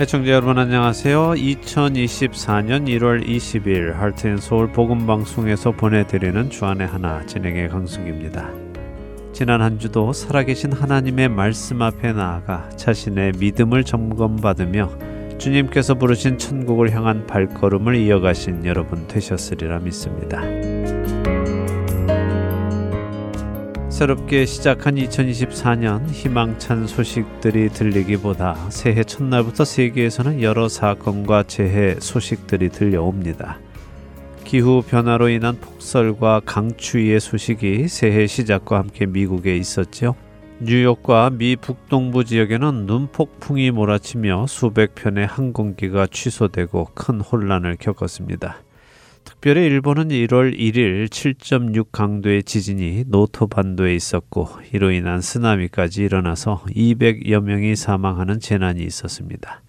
애청자 0.00 0.30
여러분 0.30 0.56
안녕하세요. 0.56 1.32
2024년 1.32 2.86
1월 2.86 3.26
20일 3.26 3.94
할트앤서울 3.94 4.70
복음방송에서 4.70 5.72
보내드리는 5.72 6.50
주안의 6.50 6.86
하나 6.86 7.26
진행의 7.26 7.68
강승기입니다. 7.68 8.48
지난 9.32 9.60
한 9.60 9.80
주도 9.80 10.12
살아계신 10.12 10.72
하나님의 10.72 11.30
말씀 11.30 11.82
앞에 11.82 12.12
나아가 12.12 12.68
자신의 12.76 13.32
믿음을 13.40 13.82
점검받으며 13.82 15.36
주님께서 15.38 15.94
부르신 15.94 16.38
천국을 16.38 16.92
향한 16.94 17.26
발걸음을 17.26 17.96
이어가신 17.96 18.66
여러분 18.66 19.08
되셨으리라 19.08 19.80
믿습니다. 19.80 20.40
새롭게 23.98 24.46
시작한 24.46 24.94
2024년 24.94 26.08
희망찬 26.12 26.86
소식들이 26.86 27.68
들리기보다 27.68 28.70
새해 28.70 29.02
첫날부터 29.02 29.64
세계에서는 29.64 30.40
여러 30.40 30.68
사건과 30.68 31.42
재해 31.42 31.96
소식들이 31.98 32.68
들려옵니다. 32.68 33.58
기후 34.44 34.84
변화로 34.88 35.30
인한 35.30 35.58
폭설과 35.60 36.42
강추위의 36.46 37.18
소식이 37.18 37.88
새해 37.88 38.28
시작과 38.28 38.78
함께 38.78 39.04
미국에 39.04 39.56
있었죠. 39.56 40.14
뉴욕과 40.60 41.30
미 41.30 41.56
북동부 41.56 42.24
지역에는 42.24 42.86
눈폭풍이 42.86 43.72
몰아치며 43.72 44.46
수백 44.46 44.94
편의 44.94 45.26
항공기가 45.26 46.06
취소되고 46.06 46.90
큰 46.94 47.20
혼란을 47.20 47.74
겪었습니다. 47.80 48.58
특별히 49.40 49.66
일본은 49.66 50.08
1월 50.08 50.58
1일 50.58 51.06
7.6 51.06 51.92
강도의 51.92 52.42
지진이 52.42 53.04
노토 53.06 53.46
반도에 53.46 53.94
있었고 53.94 54.48
이로 54.72 54.90
인한 54.90 55.20
쓰나미까지 55.20 56.02
일어나서 56.02 56.64
200여 56.74 57.40
명이 57.44 57.76
사망하는 57.76 58.40
재난이 58.40 58.82
있었습니다. 58.82 59.62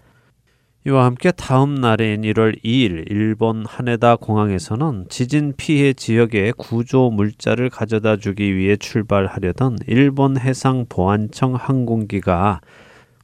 이와 0.88 1.06
함께 1.06 1.30
다음 1.30 1.76
날인 1.76 2.22
1월 2.24 2.64
2일 2.64 3.12
일본 3.12 3.64
하네다 3.64 4.16
공항에서는 4.16 5.06
지진 5.08 5.54
피해 5.56 5.94
지역에 5.94 6.52
구조 6.58 7.12
물자를 7.12 7.70
가져다 7.70 8.18
주기 8.18 8.56
위해 8.56 8.76
출발하려던 8.76 9.78
일본 9.86 10.40
해상 10.40 10.88
보안청 10.90 11.54
항공기가 11.54 12.62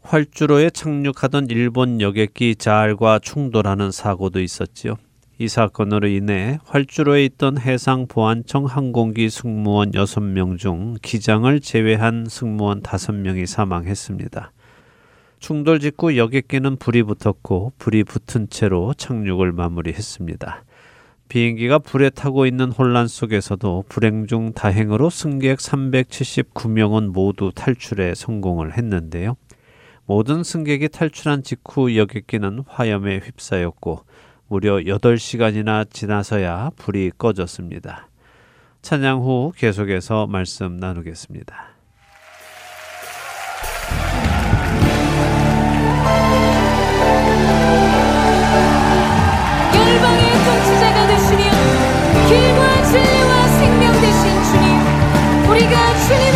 활주로에 0.04 0.70
착륙하던 0.70 1.48
일본 1.50 2.02
여객기 2.02 2.56
자알과 2.56 3.18
충돌하는 3.18 3.90
사고도 3.90 4.42
있었지요. 4.42 4.98
이 5.38 5.50
사건으로 5.50 6.08
인해 6.08 6.60
활주로에 6.64 7.26
있던 7.26 7.58
해상 7.58 8.08
보안청 8.08 8.66
항공기 8.66 9.30
승무원 9.30 9.92
6명 9.92 10.58
중 10.58 10.96
기장을 11.02 11.60
제외한 11.60 12.26
승무원 12.30 12.82
5명이 12.82 13.46
사망했습니다. 13.46 14.54
충돌 15.40 15.82
직후 15.82 16.16
여객기는 16.16 16.78
불이 16.78 17.04
붙었고 17.04 17.74
불이 17.78 18.06
붙은 18.06 18.50
채로 18.50 18.94
착륙을 18.94 19.52
마무리했습니다. 19.52 20.64
비행기가 21.28 21.80
불에 21.80 22.12
타고 22.12 22.46
있는 22.46 22.72
혼란 22.72 23.10
속에서도 23.10 23.84
불행 23.90 24.28
중 24.28 24.54
다행으로 24.54 25.10
승객 25.10 25.58
379명은 25.58 27.12
모두 27.12 27.52
탈출에 27.54 28.16
성공을 28.16 28.78
했는데요. 28.78 29.36
모든 30.06 30.44
승객이 30.44 30.88
탈출한 30.90 31.44
직후 31.44 31.98
여객기는 31.98 32.64
화염에 32.68 33.20
휩싸였고 33.20 34.06
무려 34.48 34.78
8시간이나 34.78 35.90
지나서야 35.92 36.72
불이 36.76 37.12
꺼졌습니다. 37.18 38.10
찬양 38.82 39.20
후 39.20 39.52
계속해서 39.56 40.28
말씀 40.28 40.78
나누겠습니다. 40.78 41.76
우리가 55.50 55.94
주님 56.08 56.35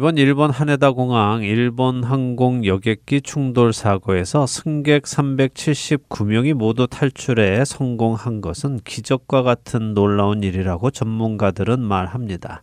이번 0.00 0.16
일본 0.16 0.50
하네다 0.50 0.92
공항 0.92 1.42
일본 1.42 2.02
항공 2.02 2.64
여객기 2.64 3.20
충돌 3.20 3.74
사고에서 3.74 4.46
승객 4.46 5.02
379명이 5.02 6.54
모두 6.54 6.86
탈출에 6.86 7.66
성공한 7.66 8.40
것은 8.40 8.80
기적과 8.82 9.42
같은 9.42 9.92
놀라운 9.92 10.42
일이라고 10.42 10.90
전문가들은 10.90 11.80
말합니다. 11.80 12.62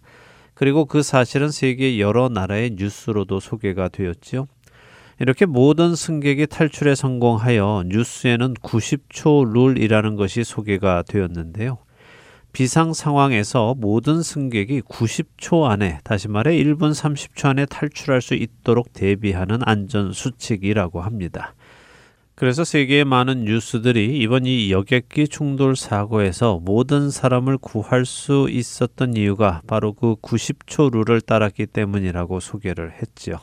그리고 0.55 0.85
그 0.85 1.03
사실은 1.03 1.51
세계 1.51 1.99
여러 1.99 2.27
나라의 2.27 2.71
뉴스로도 2.71 3.39
소개가 3.39 3.89
되었지요. 3.89 4.47
이렇게 5.19 5.45
모든 5.45 5.93
승객이 5.93 6.47
탈출에 6.47 6.95
성공하여 6.95 7.83
뉴스에는 7.85 8.55
90초 8.55 9.53
룰이라는 9.53 10.15
것이 10.15 10.43
소개가 10.43 11.03
되었는데요. 11.07 11.77
비상 12.57 12.91
상황에서 12.91 13.75
모든 13.77 14.23
승객이 14.23 14.81
90초 14.81 15.65
안에, 15.69 15.99
다시 16.03 16.27
말해 16.27 16.55
1분 16.55 16.91
30초 16.91 17.49
안에 17.49 17.67
탈출할 17.67 18.19
수 18.19 18.33
있도록 18.33 18.93
대비하는 18.93 19.59
안전 19.61 20.11
수칙이라고 20.11 21.01
합니다. 21.01 21.53
그래서 22.33 22.63
세계의 22.63 23.05
많은 23.05 23.43
뉴스들이 23.43 24.17
이번 24.17 24.47
이 24.47 24.71
여객기 24.71 25.27
충돌 25.27 25.75
사고에서 25.75 26.59
모든 26.59 27.11
사람을 27.11 27.59
구할 27.59 28.07
수 28.07 28.47
있었던 28.49 29.15
이유가 29.15 29.61
바로 29.67 29.93
그 29.93 30.15
90초 30.15 30.91
룰을 30.91 31.21
따랐기 31.21 31.67
때문이라고 31.67 32.39
소개를 32.39 32.91
했지요. 32.93 33.37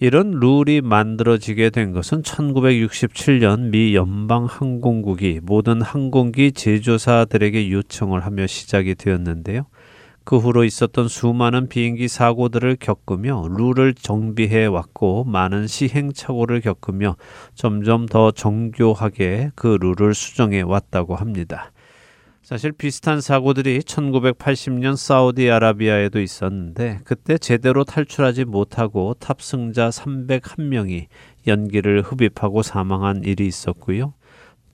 이런 0.00 0.32
룰이 0.32 0.80
만들어지게 0.80 1.70
된 1.70 1.92
것은 1.92 2.22
1967년 2.22 3.70
미 3.70 3.94
연방항공국이 3.94 5.40
모든 5.42 5.80
항공기 5.80 6.52
제조사들에게 6.52 7.70
요청을 7.70 8.24
하며 8.24 8.46
시작이 8.46 8.96
되었는데요. 8.96 9.66
그 10.24 10.38
후로 10.38 10.64
있었던 10.64 11.06
수많은 11.06 11.68
비행기 11.68 12.08
사고들을 12.08 12.78
겪으며 12.80 13.46
룰을 13.56 13.94
정비해 13.94 14.64
왔고 14.64 15.24
많은 15.24 15.66
시행착오를 15.66 16.62
겪으며 16.62 17.16
점점 17.54 18.06
더 18.06 18.30
정교하게 18.30 19.50
그 19.54 19.76
룰을 19.80 20.14
수정해 20.14 20.62
왔다고 20.62 21.14
합니다. 21.14 21.72
사실 22.44 22.72
비슷한 22.72 23.22
사고들이 23.22 23.78
1980년 23.78 24.96
사우디아라비아에도 24.98 26.20
있었는데 26.20 27.00
그때 27.04 27.38
제대로 27.38 27.84
탈출하지 27.84 28.44
못하고 28.44 29.14
탑승자 29.14 29.88
301명이 29.88 31.06
연기를 31.46 32.02
흡입하고 32.02 32.62
사망한 32.62 33.24
일이 33.24 33.46
있었고요. 33.46 34.12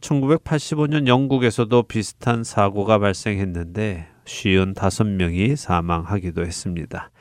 1985년 0.00 1.06
영국에서도 1.06 1.84
비슷한 1.84 2.42
사고가 2.42 2.98
발생했는데 2.98 4.08
쉬운 4.24 4.74
다섯 4.74 5.04
명이 5.04 5.54
사망하기도 5.54 6.44
했습니다. 6.44 7.12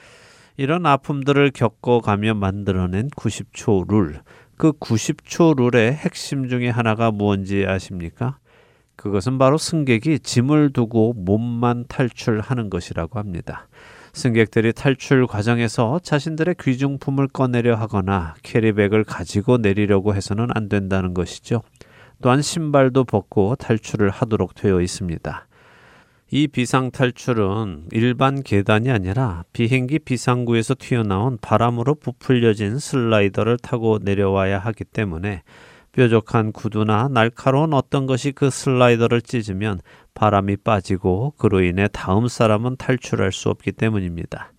이런 0.57 0.87
아픔들을 0.87 1.51
겪어가며 1.51 2.33
만들어낸 2.33 3.07
90초 3.09 3.87
룰. 3.87 4.23
그 4.57 4.71
90초 4.71 5.57
룰의 5.57 5.93
핵심 5.93 6.49
중에 6.49 6.69
하나가 6.69 7.11
무엇인지 7.11 7.67
아십니까? 7.67 8.39
그것은 8.99 9.37
바로 9.37 9.57
승객이 9.57 10.19
짐을 10.19 10.73
두고 10.73 11.13
몸만 11.13 11.85
탈출하는 11.87 12.69
것이라고 12.69 13.17
합니다. 13.17 13.69
승객들이 14.11 14.73
탈출 14.73 15.25
과정에서 15.25 15.99
자신들의 16.03 16.55
귀중품을 16.59 17.29
꺼내려 17.29 17.75
하거나 17.75 18.35
캐리백을 18.43 19.05
가지고 19.05 19.57
내리려고 19.57 20.15
해서는 20.15 20.47
안 20.53 20.67
된다는 20.67 21.13
것이죠. 21.13 21.61
또한 22.21 22.41
신발도 22.41 23.05
벗고 23.05 23.55
탈출을 23.55 24.09
하도록 24.09 24.53
되어 24.53 24.81
있습니다. 24.81 25.47
이 26.31 26.47
비상 26.47 26.91
탈출은 26.91 27.85
일반 27.93 28.43
계단이 28.43 28.91
아니라 28.91 29.45
비행기 29.53 29.99
비상구에서 29.99 30.75
튀어나온 30.77 31.37
바람으로 31.41 31.95
부풀려진 31.95 32.79
슬라이더를 32.79 33.59
타고 33.59 33.97
내려와야 34.01 34.59
하기 34.59 34.83
때문에 34.83 35.43
뾰족한 35.91 36.51
구두나 36.51 37.07
날카로운 37.09 37.73
어떤 37.73 38.05
것이 38.05 38.31
그 38.31 38.49
슬라이더를 38.49 39.21
찢으면 39.21 39.81
바람이 40.13 40.57
빠지고 40.57 41.33
그로 41.37 41.61
인해 41.61 41.87
다음 41.91 42.27
사람은 42.27 42.77
탈출할 42.77 43.31
수 43.31 43.49
없기 43.49 43.71
때문입니다. 43.73 44.51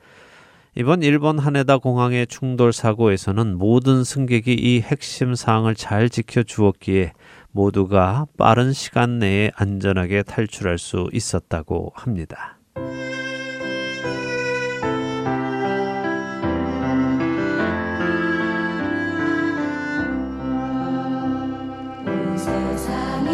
이번 0.77 1.03
일본 1.03 1.39
하네다 1.39 1.79
공항의 1.79 2.27
충돌 2.29 2.73
사고에서는 2.73 3.59
모든 3.59 4.05
승객이 4.05 4.55
이 4.55 4.81
핵심 4.81 5.35
사항을 5.35 5.75
잘 5.75 6.09
지켜 6.09 6.43
주었기에 6.43 7.13
모두가 7.51 8.27
빠른 8.39 8.73
시간 8.73 9.19
내에 9.19 9.51
안전하게 9.55 10.23
탈출할 10.23 10.79
수 10.79 11.11
있었다고 11.13 11.93
합니다. 11.97 12.59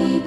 세상이 0.07 0.23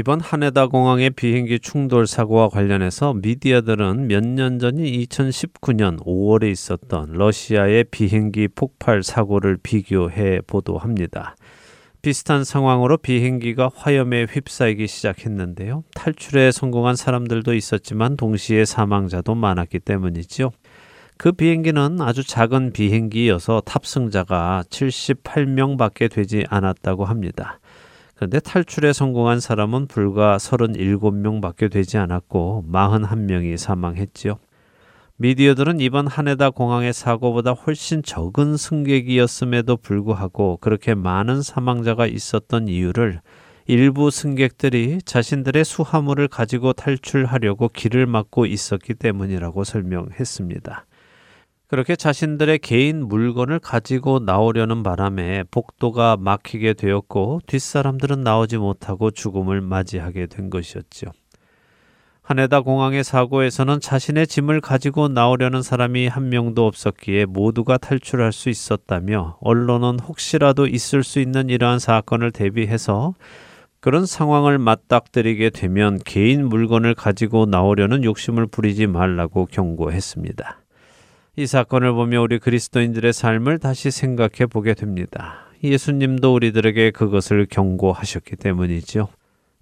이번 0.00 0.18
하네다 0.18 0.68
공항의 0.68 1.10
비행기 1.10 1.60
충돌 1.60 2.06
사고와 2.06 2.48
관련해서 2.48 3.12
미디어들은 3.12 4.06
몇 4.06 4.24
년 4.24 4.58
전인 4.58 4.86
2019년 4.86 6.02
5월에 6.02 6.50
있었던 6.50 7.12
러시아의 7.12 7.84
비행기 7.90 8.48
폭발 8.48 9.02
사고를 9.02 9.58
비교해 9.62 10.40
보도합니다. 10.46 11.36
비슷한 12.00 12.44
상황으로 12.44 12.96
비행기가 12.96 13.70
화염에 13.74 14.24
휩싸이기 14.24 14.86
시작했는데요. 14.86 15.84
탈출에 15.94 16.50
성공한 16.50 16.96
사람들도 16.96 17.52
있었지만 17.52 18.16
동시에 18.16 18.64
사망자도 18.64 19.34
많았기 19.34 19.80
때문이죠. 19.80 20.50
그 21.18 21.32
비행기는 21.32 22.00
아주 22.00 22.26
작은 22.26 22.72
비행기여서 22.72 23.60
탑승자가 23.66 24.64
78명밖에 24.70 26.10
되지 26.10 26.46
않았다고 26.48 27.04
합니다. 27.04 27.60
그런데 28.20 28.38
탈출에 28.38 28.92
성공한 28.92 29.40
사람은 29.40 29.86
불과 29.86 30.36
37명밖에 30.36 31.72
되지 31.72 31.96
않았고 31.96 32.66
41명이 32.70 33.56
사망했지요. 33.56 34.38
미디어들은 35.16 35.80
이번 35.80 36.06
하네다 36.06 36.50
공항의 36.50 36.92
사고보다 36.92 37.52
훨씬 37.52 38.02
적은 38.02 38.58
승객이었음에도 38.58 39.78
불구하고 39.78 40.58
그렇게 40.58 40.94
많은 40.94 41.40
사망자가 41.40 42.06
있었던 42.06 42.68
이유를 42.68 43.22
일부 43.64 44.10
승객들이 44.10 44.98
자신들의 45.02 45.64
수화물을 45.64 46.28
가지고 46.28 46.74
탈출하려고 46.74 47.70
길을 47.70 48.04
막고 48.04 48.44
있었기 48.44 48.96
때문이라고 48.96 49.64
설명했습니다. 49.64 50.84
그렇게 51.70 51.94
자신들의 51.94 52.58
개인 52.58 53.06
물건을 53.06 53.60
가지고 53.60 54.18
나오려는 54.18 54.82
바람에 54.82 55.44
복도가 55.52 56.16
막히게 56.18 56.72
되었고 56.72 57.42
뒷사람들은 57.46 58.24
나오지 58.24 58.58
못하고 58.58 59.12
죽음을 59.12 59.60
맞이하게 59.60 60.26
된 60.26 60.50
것이었죠. 60.50 61.12
하네다 62.22 62.62
공항의 62.62 63.04
사고에서는 63.04 63.78
자신의 63.78 64.26
짐을 64.26 64.60
가지고 64.60 65.06
나오려는 65.06 65.62
사람이 65.62 66.08
한 66.08 66.28
명도 66.28 66.66
없었기에 66.66 67.26
모두가 67.26 67.78
탈출할 67.78 68.32
수 68.32 68.48
있었다며 68.48 69.38
언론은 69.40 70.00
혹시라도 70.00 70.66
있을 70.66 71.04
수 71.04 71.20
있는 71.20 71.50
이러한 71.50 71.78
사건을 71.78 72.32
대비해서 72.32 73.14
그런 73.78 74.06
상황을 74.06 74.58
맞닥뜨리게 74.58 75.50
되면 75.50 76.00
개인 76.04 76.48
물건을 76.48 76.96
가지고 76.96 77.46
나오려는 77.46 78.02
욕심을 78.02 78.48
부리지 78.48 78.88
말라고 78.88 79.46
경고했습니다. 79.46 80.59
이 81.40 81.46
사건을 81.46 81.94
보며 81.94 82.20
우리 82.20 82.38
그리스도인들의 82.38 83.14
삶을 83.14 83.60
다시 83.60 83.90
생각해 83.90 84.44
보게 84.50 84.74
됩니다. 84.74 85.46
예수님도 85.64 86.34
우리들에게 86.34 86.90
그것을 86.90 87.46
경고하셨기 87.48 88.36
때문이죠. 88.36 89.08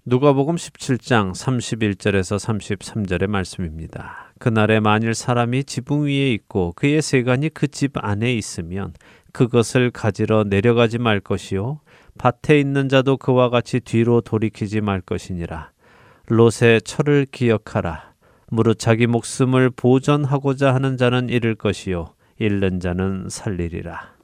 누가복음 0.03 0.57
17장 0.57 1.31
31절에서 1.31 2.37
33절의 2.37 3.27
말씀입니다. 3.27 4.33
그날에 4.39 4.81
만일 4.81 5.13
사람이 5.13 5.63
지붕 5.63 6.07
위에 6.07 6.33
있고 6.33 6.73
그의 6.75 7.01
세간이 7.01 7.47
그 7.47 7.69
집 7.69 7.93
안에 7.93 8.33
있으면 8.33 8.93
그것을 9.31 9.89
가지러 9.91 10.43
내려가지 10.43 10.97
말 10.97 11.21
것이요 11.21 11.79
밭에 12.17 12.59
있는 12.59 12.89
자도 12.89 13.15
그와 13.15 13.49
같이 13.49 13.79
뒤로 13.79 14.19
돌이키지 14.19 14.81
말 14.81 14.99
것이니라. 14.99 15.71
롯의 16.27 16.81
철을 16.83 17.27
기억하라. 17.31 18.08
무릇 18.51 18.79
자기 18.79 19.07
목숨을 19.07 19.69
보전하고자 19.69 20.73
하는 20.73 20.97
자는 20.97 21.29
잃을 21.29 21.55
것이요 21.55 22.13
잃는 22.39 22.79
자는 22.79 23.27
살리리라. 23.29 24.18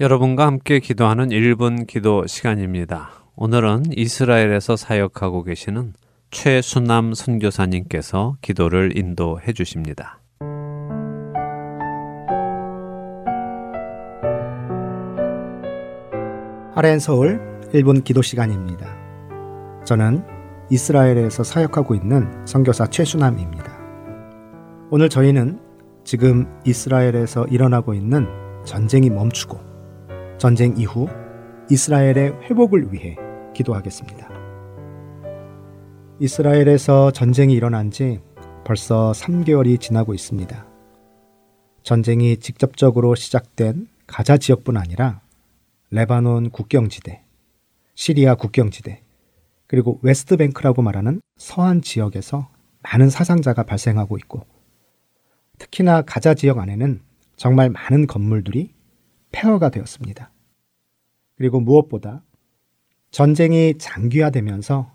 여러분과 0.00 0.46
함께 0.46 0.80
기도하는 0.80 1.28
1분 1.28 1.86
기도 1.86 2.26
시간입니다. 2.26 3.10
오늘은 3.36 3.82
이스라엘에서 3.94 4.74
사역하고 4.74 5.42
계시는 5.42 5.92
최순남 6.30 7.12
선교사님께서 7.12 8.36
기도를 8.40 8.96
인도해 8.96 9.52
주십니다. 9.52 10.22
하렌 16.74 16.98
서울 16.98 17.38
1분 17.74 18.02
기도 18.02 18.22
시간입니다. 18.22 18.86
저는 19.84 20.24
이스라엘에서 20.70 21.44
사역하고 21.44 21.94
있는 21.94 22.46
선교사 22.46 22.86
최순남입니다. 22.86 23.70
오늘 24.90 25.10
저희는 25.10 25.60
지금 26.04 26.46
이스라엘에서 26.64 27.44
일어나고 27.48 27.92
있는 27.92 28.26
전쟁이 28.64 29.10
멈추고 29.10 29.69
전쟁 30.40 30.74
이후 30.78 31.06
이스라엘의 31.68 32.32
회복을 32.44 32.94
위해 32.94 33.14
기도하겠습니다. 33.52 34.26
이스라엘에서 36.18 37.10
전쟁이 37.10 37.52
일어난 37.52 37.90
지 37.90 38.22
벌써 38.64 39.12
3개월이 39.14 39.78
지나고 39.78 40.14
있습니다. 40.14 40.66
전쟁이 41.82 42.38
직접적으로 42.38 43.14
시작된 43.14 43.88
가자 44.06 44.38
지역뿐 44.38 44.78
아니라 44.78 45.20
레바논 45.90 46.48
국경지대, 46.48 47.22
시리아 47.94 48.34
국경지대, 48.34 49.02
그리고 49.66 49.98
웨스트뱅크라고 50.00 50.80
말하는 50.80 51.20
서안 51.36 51.82
지역에서 51.82 52.48
많은 52.80 53.10
사상자가 53.10 53.64
발생하고 53.64 54.16
있고 54.16 54.46
특히나 55.58 56.00
가자 56.00 56.32
지역 56.32 56.60
안에는 56.60 57.02
정말 57.36 57.68
많은 57.68 58.06
건물들이 58.06 58.79
폐허가 59.32 59.70
되었습니다. 59.70 60.30
그리고 61.36 61.60
무엇보다 61.60 62.22
전쟁이 63.10 63.76
장기화되면서 63.78 64.92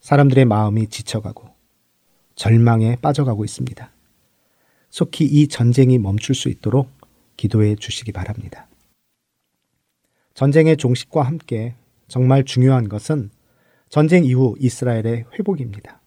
사람들의 0.00 0.44
마음이 0.44 0.88
지쳐가고 0.88 1.48
절망에 2.34 2.96
빠져가고 2.96 3.44
있습니다. 3.44 3.90
속히 4.90 5.24
이 5.24 5.48
전쟁이 5.48 5.98
멈출 5.98 6.34
수 6.34 6.48
있도록 6.48 6.90
기도해 7.36 7.76
주시기 7.76 8.12
바랍니다. 8.12 8.68
전쟁의 10.34 10.76
종식과 10.76 11.22
함께 11.22 11.74
정말 12.08 12.44
중요한 12.44 12.88
것은 12.88 13.30
전쟁 13.88 14.24
이후 14.24 14.56
이스라엘의 14.58 15.24
회복입니다. 15.32 16.00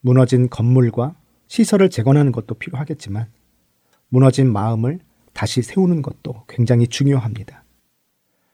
무너진 0.00 0.48
건물과 0.48 1.14
시설을 1.46 1.90
재건하는 1.90 2.32
것도 2.32 2.54
필요하겠지만 2.54 3.30
무너진 4.08 4.52
마음을 4.52 5.00
다시 5.32 5.62
세우는 5.62 6.02
것도 6.02 6.44
굉장히 6.48 6.86
중요합니다. 6.86 7.64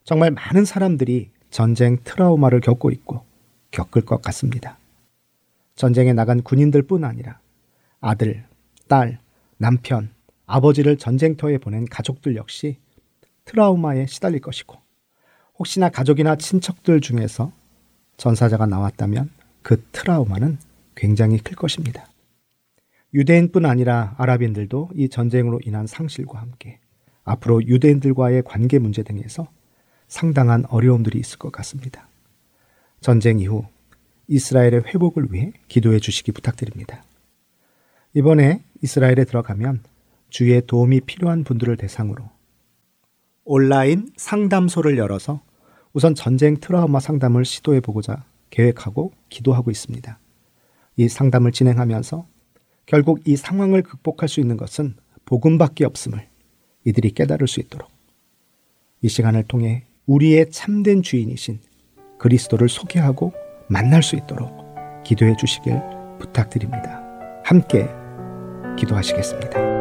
정말 0.05 0.31
많은 0.31 0.65
사람들이 0.65 1.31
전쟁 1.51 1.99
트라우마를 2.05 2.61
겪고 2.61 2.91
있고 2.91 3.25
겪을 3.71 4.03
것 4.03 4.23
같습니다. 4.23 4.79
전쟁에 5.75 6.13
나간 6.13 6.43
군인들 6.43 6.83
뿐 6.83 7.05
아니라 7.05 7.39
아들, 8.01 8.45
딸, 8.89 9.19
남편, 9.57 10.11
아버지를 10.47 10.97
전쟁터에 10.97 11.59
보낸 11.59 11.85
가족들 11.85 12.37
역시 12.37 12.79
트라우마에 13.45 14.07
시달릴 14.07 14.41
것이고 14.41 14.77
혹시나 15.59 15.89
가족이나 15.89 16.37
친척들 16.37 17.01
중에서 17.01 17.53
전사자가 18.17 18.67
나왔다면 18.67 19.31
그 19.63 19.83
트라우마는 19.93 20.59
굉장히 20.95 21.39
클 21.39 21.55
것입니다. 21.55 22.07
유대인뿐 23.15 23.65
아니라 23.65 24.15
아랍인들도 24.19 24.91
이 24.95 25.09
전쟁으로 25.09 25.61
인한 25.65 25.87
상실과 25.87 26.41
함께 26.41 26.79
앞으로 27.25 27.63
유대인들과의 27.67 28.43
관계 28.45 28.79
문제 28.79 29.03
등에서 29.03 29.49
상당한 30.09 30.65
어려움들이 30.69 31.19
있을 31.19 31.39
것 31.39 31.53
같습니다. 31.53 32.09
전쟁 33.01 33.39
이후 33.39 33.65
이스라엘의 34.29 34.85
회복을 34.87 35.33
위해 35.33 35.53
기도해 35.69 36.01
주시기 36.01 36.33
부탁드립니다. 36.33 37.03
이번에 38.15 38.63
이스라엘에 38.83 39.25
들어가면 39.25 39.83
주의 40.31 40.61
도움이 40.67 41.03
필요한 41.03 41.45
분들을 41.45 41.77
대상으로 41.77 42.29
온라인 43.45 44.11
상담소를 44.17 44.99
열어서 44.99 45.41
우선 45.93 46.15
전쟁 46.15 46.59
트라우마 46.59 47.01
상담을 47.01 47.45
시도해 47.45 47.81
보고자 47.81 48.25
계획하고 48.51 49.13
기도하고 49.31 49.71
있습니다. 49.71 50.19
이 50.97 51.09
상담을 51.09 51.53
진행하면서 51.53 52.27
결국 52.89 53.21
이 53.27 53.37
상황을 53.37 53.83
극복할 53.83 54.31
수 54.31 54.41
있는 54.41 54.57
것은 54.57 54.97
복음밖에 55.27 55.85
없음을 55.85 56.27
이들이 56.85 57.11
깨달을 57.11 57.47
수 57.47 57.61
있도록 57.61 57.91
이 59.03 59.09
시간을 59.09 59.45
통해 59.45 59.85
우리의 60.07 60.51
참된 60.51 61.03
주인이신 61.03 61.61
그리스도를 62.19 62.71
소개하고 62.71 63.35
만날 63.69 64.03
수 64.03 64.17
있도록 64.17 64.51
기도해 65.05 65.37
주시길 65.37 65.79
부탁드립니다. 66.19 67.03
함께 67.45 67.87
기도하시겠습니다. 68.79 69.78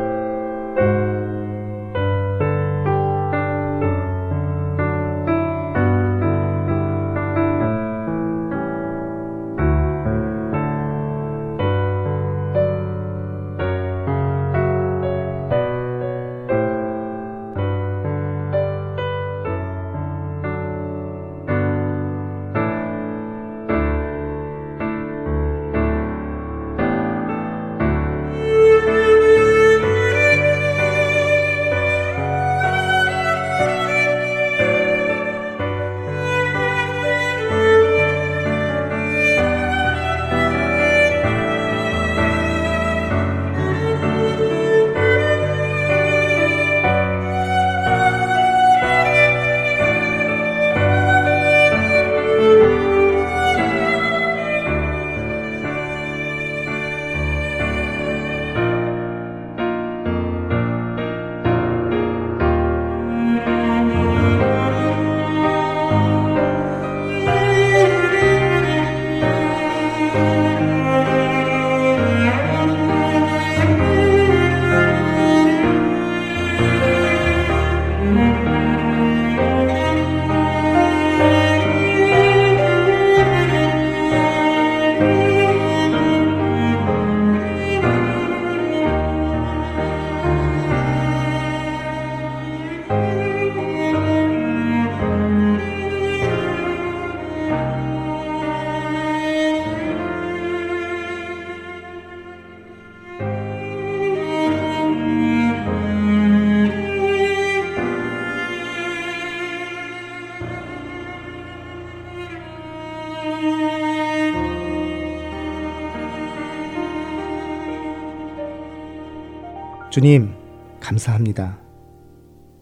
주님, 119.97 120.31
감사합니다. 120.79 121.59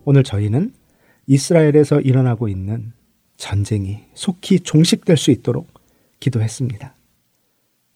오늘 0.06 0.24
저희는 0.24 0.74
이스라엘에서 1.28 2.00
일어나고 2.00 2.48
있는 2.48 2.93
전쟁이 3.36 4.06
속히 4.13 4.62
종식될 4.62 5.17
수 5.17 5.32
있도록 5.32 5.67
기도했습니다. 6.21 6.95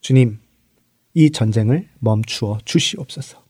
주님, 0.01 0.39
이 1.13 1.31
전쟁을 1.31 1.87
멈추어 1.99 2.57
주시옵소서. 2.65 3.41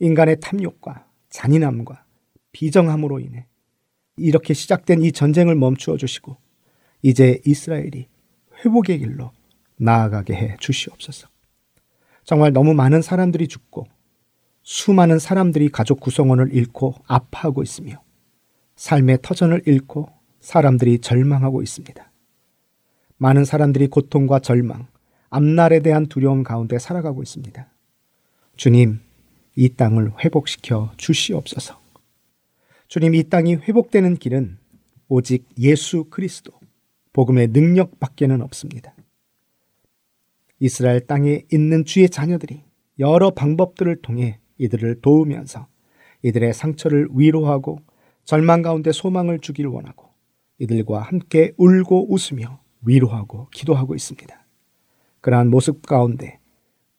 인간의 0.00 0.40
탐욕과 0.40 1.06
잔인함과 1.30 2.04
비정함으로 2.52 3.20
인해 3.20 3.46
이렇게 4.18 4.52
시작된 4.52 5.02
이 5.02 5.12
전쟁을 5.12 5.54
멈추어 5.54 5.96
주시고 5.96 6.36
이제 7.00 7.40
이스라엘이 7.46 8.08
회복의 8.62 8.98
길로 8.98 9.30
나아가게 9.78 10.34
해 10.34 10.56
주시옵소서. 10.60 11.28
정말 12.24 12.52
너무 12.52 12.74
많은 12.74 13.00
사람들이 13.00 13.48
죽고 13.48 13.86
수많은 14.70 15.18
사람들이 15.18 15.70
가족 15.70 15.98
구성원을 15.98 16.52
잃고 16.52 16.94
아파하고 17.06 17.62
있으며 17.62 18.02
삶의 18.76 19.20
터전을 19.22 19.62
잃고 19.64 20.10
사람들이 20.40 20.98
절망하고 20.98 21.62
있습니다. 21.62 22.12
많은 23.16 23.46
사람들이 23.46 23.86
고통과 23.86 24.40
절망, 24.40 24.86
앞날에 25.30 25.80
대한 25.80 26.04
두려움 26.04 26.42
가운데 26.42 26.78
살아가고 26.78 27.22
있습니다. 27.22 27.66
주님, 28.56 29.00
이 29.56 29.70
땅을 29.70 30.12
회복시켜 30.22 30.92
주시옵소서. 30.98 31.80
주님, 32.88 33.14
이 33.14 33.22
땅이 33.22 33.54
회복되는 33.54 34.18
길은 34.18 34.58
오직 35.08 35.48
예수 35.58 36.04
그리스도, 36.10 36.52
복음의 37.14 37.54
능력 37.54 37.98
밖에는 38.00 38.42
없습니다. 38.42 38.94
이스라엘 40.60 41.06
땅에 41.06 41.46
있는 41.50 41.86
주의 41.86 42.10
자녀들이 42.10 42.60
여러 42.98 43.30
방법들을 43.30 44.02
통해 44.02 44.40
이들을 44.58 45.00
도우면서 45.00 45.66
이들의 46.22 46.52
상처를 46.52 47.08
위로하고 47.12 47.80
절망 48.24 48.62
가운데 48.62 48.92
소망을 48.92 49.38
주길 49.38 49.66
원하고 49.66 50.08
이들과 50.58 51.00
함께 51.00 51.52
울고 51.56 52.12
웃으며 52.12 52.60
위로하고 52.82 53.48
기도하고 53.52 53.94
있습니다. 53.94 54.38
그러한 55.20 55.50
모습 55.50 55.86
가운데 55.86 56.38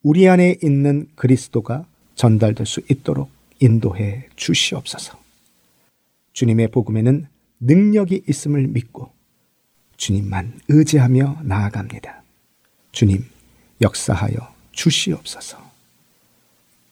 우리 0.02 0.28
안에 0.28 0.58
있는 0.64 1.08
그리스도가 1.16 1.86
전달될 2.16 2.66
수 2.66 2.82
있도록 2.90 3.30
인도해 3.60 4.28
주시옵소서. 4.36 5.18
주님의 6.34 6.70
복음에는 6.70 7.28
능력이 7.60 8.24
있음을 8.28 8.68
믿고 8.68 9.12
주님만 9.98 10.62
의지하며 10.70 11.42
나아갑니다. 11.44 12.24
주님, 12.94 13.26
역사하여 13.82 14.38
주시옵소서. 14.72 15.69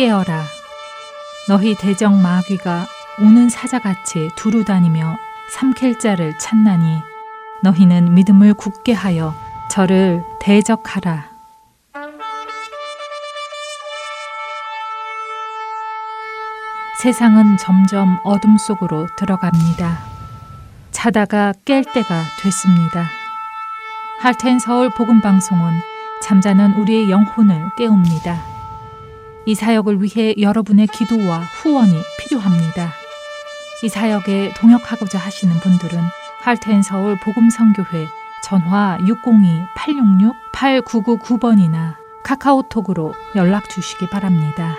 깨어라 0.00 0.44
너희 1.46 1.74
대적 1.74 2.14
마귀가 2.14 2.86
우는 3.18 3.50
사자같이 3.50 4.30
두루 4.34 4.64
다니며 4.64 5.18
삼킬 5.50 5.98
자를 5.98 6.32
찾나니 6.38 7.02
너희는 7.62 8.14
믿음을 8.14 8.54
굳게 8.54 8.94
하여 8.94 9.34
저를 9.70 10.24
대적하라 10.40 11.26
세상은 17.02 17.58
점점 17.58 18.18
어둠 18.24 18.56
속으로 18.56 19.06
들어갑니다. 19.18 19.98
자다가 20.92 21.52
깰 21.66 21.84
때가 21.92 22.22
됐습니다. 22.40 23.04
할텐 24.20 24.60
서울 24.60 24.88
복음 24.88 25.20
방송은 25.20 25.72
잠자는 26.22 26.72
우리의 26.74 27.10
영혼을 27.10 27.70
깨웁니다. 27.76 28.49
이 29.46 29.54
사역을 29.54 30.02
위해 30.02 30.34
여러분의 30.38 30.86
기도와 30.88 31.38
후원이 31.38 31.92
필요합니다. 32.18 32.92
이 33.82 33.88
사역에 33.88 34.52
동역하고자 34.56 35.18
하시는 35.18 35.58
분들은 35.60 35.98
할텐 36.42 36.82
서울 36.82 37.18
복음 37.20 37.48
선교회 37.48 38.06
전화 38.44 38.98
602-866-8999번이나 40.52 41.96
카카오톡으로 42.22 43.14
연락 43.36 43.68
주시기 43.70 44.08
바랍니다. 44.08 44.76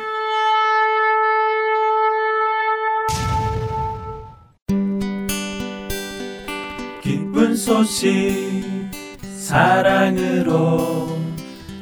기쁜 7.02 7.56
소식 7.56 8.89
사랑으로 9.38 11.11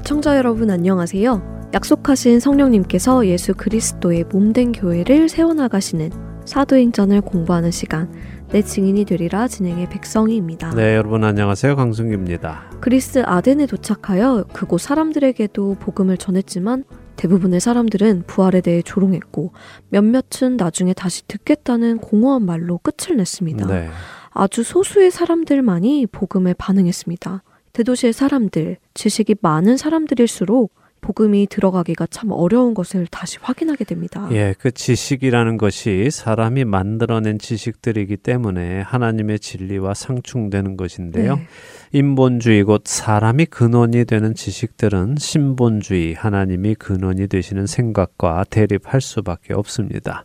애청자 0.00 0.38
여러분 0.38 0.70
안녕하세요. 0.70 1.70
약속하신 1.74 2.40
성령님께서 2.40 3.26
예수 3.26 3.52
그리스도의 3.54 4.24
몸된 4.24 4.72
교회를 4.72 5.28
세워나가시는 5.28 6.10
사도행전을 6.46 7.20
공부하는 7.20 7.70
시간 7.70 8.10
내 8.48 8.62
증인이 8.62 9.04
되리라 9.04 9.46
진행의 9.46 9.90
백성희입니다. 9.90 10.70
네, 10.70 10.96
여러분 10.96 11.22
안녕하세요. 11.22 11.76
강승규입니다. 11.76 12.78
그리스 12.80 13.22
아덴에 13.24 13.66
도착하여 13.66 14.46
그곳 14.54 14.80
사람들에게도 14.80 15.76
복음을 15.78 16.16
전했지만 16.16 16.84
대부분의 17.16 17.60
사람들은 17.60 18.24
부활에 18.26 18.62
대해 18.62 18.80
조롱했고 18.80 19.52
몇몇은 19.90 20.56
나중에 20.56 20.94
다시 20.94 21.28
듣겠다는 21.28 21.98
공허한 21.98 22.46
말로 22.46 22.78
끝을 22.78 23.18
냈습니다. 23.18 23.66
네. 23.66 23.90
아주 24.30 24.62
소수의 24.62 25.10
사람들만이 25.10 26.06
복음에 26.06 26.54
반응했습니다. 26.54 27.42
대도시의 27.72 28.12
사람들, 28.12 28.76
지식이 28.94 29.36
많은 29.40 29.76
사람들일수록 29.76 30.74
복음이 31.00 31.46
들어가기가 31.48 32.06
참 32.06 32.30
어려운 32.30 32.74
것을 32.74 33.06
다시 33.06 33.38
확인하게 33.40 33.84
됩니다. 33.84 34.28
예, 34.32 34.54
그 34.58 34.70
지식이라는 34.70 35.56
것이 35.56 36.10
사람이 36.10 36.64
만들어낸 36.64 37.38
지식들이기 37.38 38.18
때문에 38.18 38.82
하나님의 38.82 39.40
진리와 39.40 39.94
상충되는 39.94 40.76
것인데요. 40.76 41.36
네. 41.36 41.46
인본주의 41.92 42.62
곧 42.64 42.82
사람이 42.84 43.46
근원이 43.46 44.04
되는 44.04 44.34
지식들은 44.34 45.16
신본주의, 45.18 46.14
하나님이 46.14 46.74
근원이 46.74 47.28
되시는 47.28 47.66
생각과 47.66 48.44
대립할 48.50 49.00
수밖에 49.00 49.54
없습니다. 49.54 50.24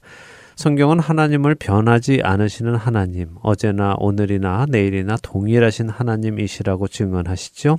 성경은 0.55 0.99
하나님을 0.99 1.55
변하지 1.55 2.21
않으시는 2.23 2.75
하나님, 2.75 3.27
어제나 3.41 3.95
오늘이나 3.99 4.65
내일이나 4.69 5.17
동일하신 5.21 5.89
하나님이시라고 5.89 6.87
증언하시죠. 6.87 7.77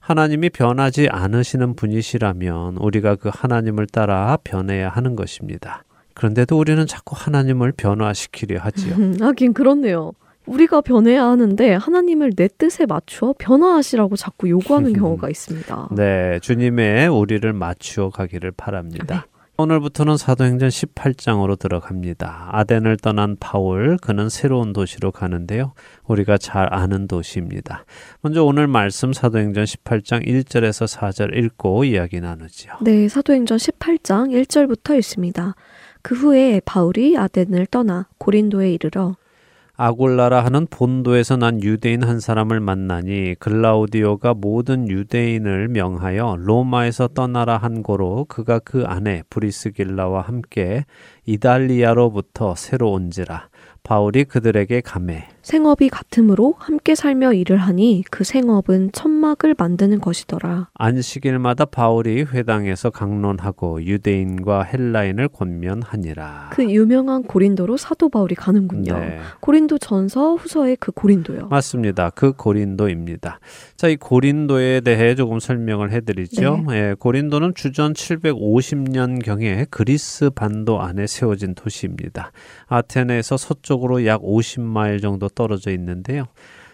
하나님이 0.00 0.50
변하지 0.50 1.08
않으시는 1.10 1.74
분이시라면 1.74 2.76
우리가 2.76 3.16
그 3.16 3.30
하나님을 3.32 3.86
따라 3.86 4.36
변해야 4.44 4.90
하는 4.90 5.16
것입니다. 5.16 5.84
그런데도 6.14 6.58
우리는 6.58 6.86
자꾸 6.86 7.14
하나님을 7.16 7.72
변화시키려 7.72 8.60
하지요. 8.60 8.94
음, 8.96 9.16
하긴 9.20 9.54
그렇네요. 9.54 10.12
우리가 10.46 10.80
변해야 10.80 11.24
하는데 11.26 11.74
하나님을 11.74 12.32
내 12.34 12.48
뜻에 12.48 12.86
맞추어 12.86 13.34
변화하시라고 13.38 14.16
자꾸 14.16 14.48
요구하는 14.50 14.92
경우가 14.94 15.28
있습니다. 15.30 15.88
네, 15.92 16.38
주님의 16.40 17.08
우리를 17.08 17.50
맞추어 17.52 18.10
가기를 18.10 18.52
바랍니다. 18.52 19.26
오늘부터는 19.60 20.16
사도행전 20.18 20.68
18장으로 20.68 21.58
들어갑니다. 21.58 22.50
아덴을 22.52 22.96
떠난 22.96 23.36
바울, 23.40 23.96
그는 24.00 24.28
새로운 24.28 24.72
도시로 24.72 25.10
가는데요. 25.10 25.72
우리가 26.06 26.38
잘 26.38 26.72
아는 26.72 27.08
도시입니다. 27.08 27.84
먼저 28.20 28.44
오늘 28.44 28.68
말씀 28.68 29.12
사도행전 29.12 29.64
18장 29.64 30.24
1절에서 30.24 30.86
4절 30.86 31.36
읽고 31.36 31.82
이야기 31.82 32.20
나누지요. 32.20 32.74
네, 32.82 33.08
사도행전 33.08 33.58
18장 33.58 34.30
1절부터 34.30 34.96
있습니다. 34.96 35.56
그 36.02 36.14
후에 36.14 36.60
바울이 36.64 37.18
아덴을 37.18 37.66
떠나 37.66 38.06
고린도에 38.18 38.70
이르러 38.70 39.16
아골라라 39.80 40.44
하는 40.44 40.66
본도에서 40.68 41.36
난 41.36 41.62
유대인 41.62 42.02
한 42.02 42.18
사람을 42.18 42.58
만나니 42.58 43.36
글라우디오가 43.38 44.34
모든 44.34 44.88
유대인을 44.88 45.68
명하여 45.68 46.38
로마에서 46.40 47.06
떠나라 47.06 47.58
한 47.58 47.84
고로 47.84 48.24
그가 48.24 48.58
그 48.58 48.82
안에 48.84 49.22
브리스길라와 49.30 50.22
함께 50.22 50.84
이달리아로부터 51.26 52.56
새로 52.56 52.90
온지라. 52.90 53.50
바울이 53.84 54.24
그들에게 54.24 54.80
감해 54.80 55.28
생업이 55.48 55.88
같으므로 55.88 56.56
함께 56.58 56.94
살며 56.94 57.32
일을 57.32 57.56
하니 57.56 58.04
그 58.10 58.22
생업은 58.22 58.92
천막을 58.92 59.54
만드는 59.56 59.98
것이더라. 59.98 60.68
안식일마다 60.74 61.64
바울이 61.64 62.24
회당에서 62.24 62.90
강론하고 62.90 63.82
유대인과 63.82 64.64
헬라인을 64.64 65.28
권면하니라. 65.28 66.50
그 66.52 66.70
유명한 66.70 67.22
고린도로 67.22 67.78
사도 67.78 68.10
바울이 68.10 68.34
가는군요. 68.34 68.92
네. 68.92 69.20
고린도 69.40 69.78
전서 69.78 70.34
후서의 70.34 70.76
그 70.78 70.92
고린도요. 70.92 71.46
맞습니다. 71.48 72.10
그 72.10 72.34
고린도입니다. 72.34 73.40
자, 73.78 73.88
이 73.88 73.96
고린도에 73.96 74.82
대해 74.82 75.14
조금 75.14 75.40
설명을 75.40 75.92
해드리죠. 75.92 76.66
예, 76.72 76.94
고린도는 76.98 77.54
주전 77.54 77.94
750년 77.94 79.24
경에 79.24 79.64
그리스 79.70 80.28
반도 80.28 80.82
안에 80.82 81.06
세워진 81.06 81.54
도시입니다. 81.54 82.32
아테네에서 82.66 83.38
서쪽으로 83.38 84.04
약 84.04 84.20
50마일 84.20 85.00
정도 85.00 85.30
떨어져 85.38 85.70
있는데요. 85.70 86.24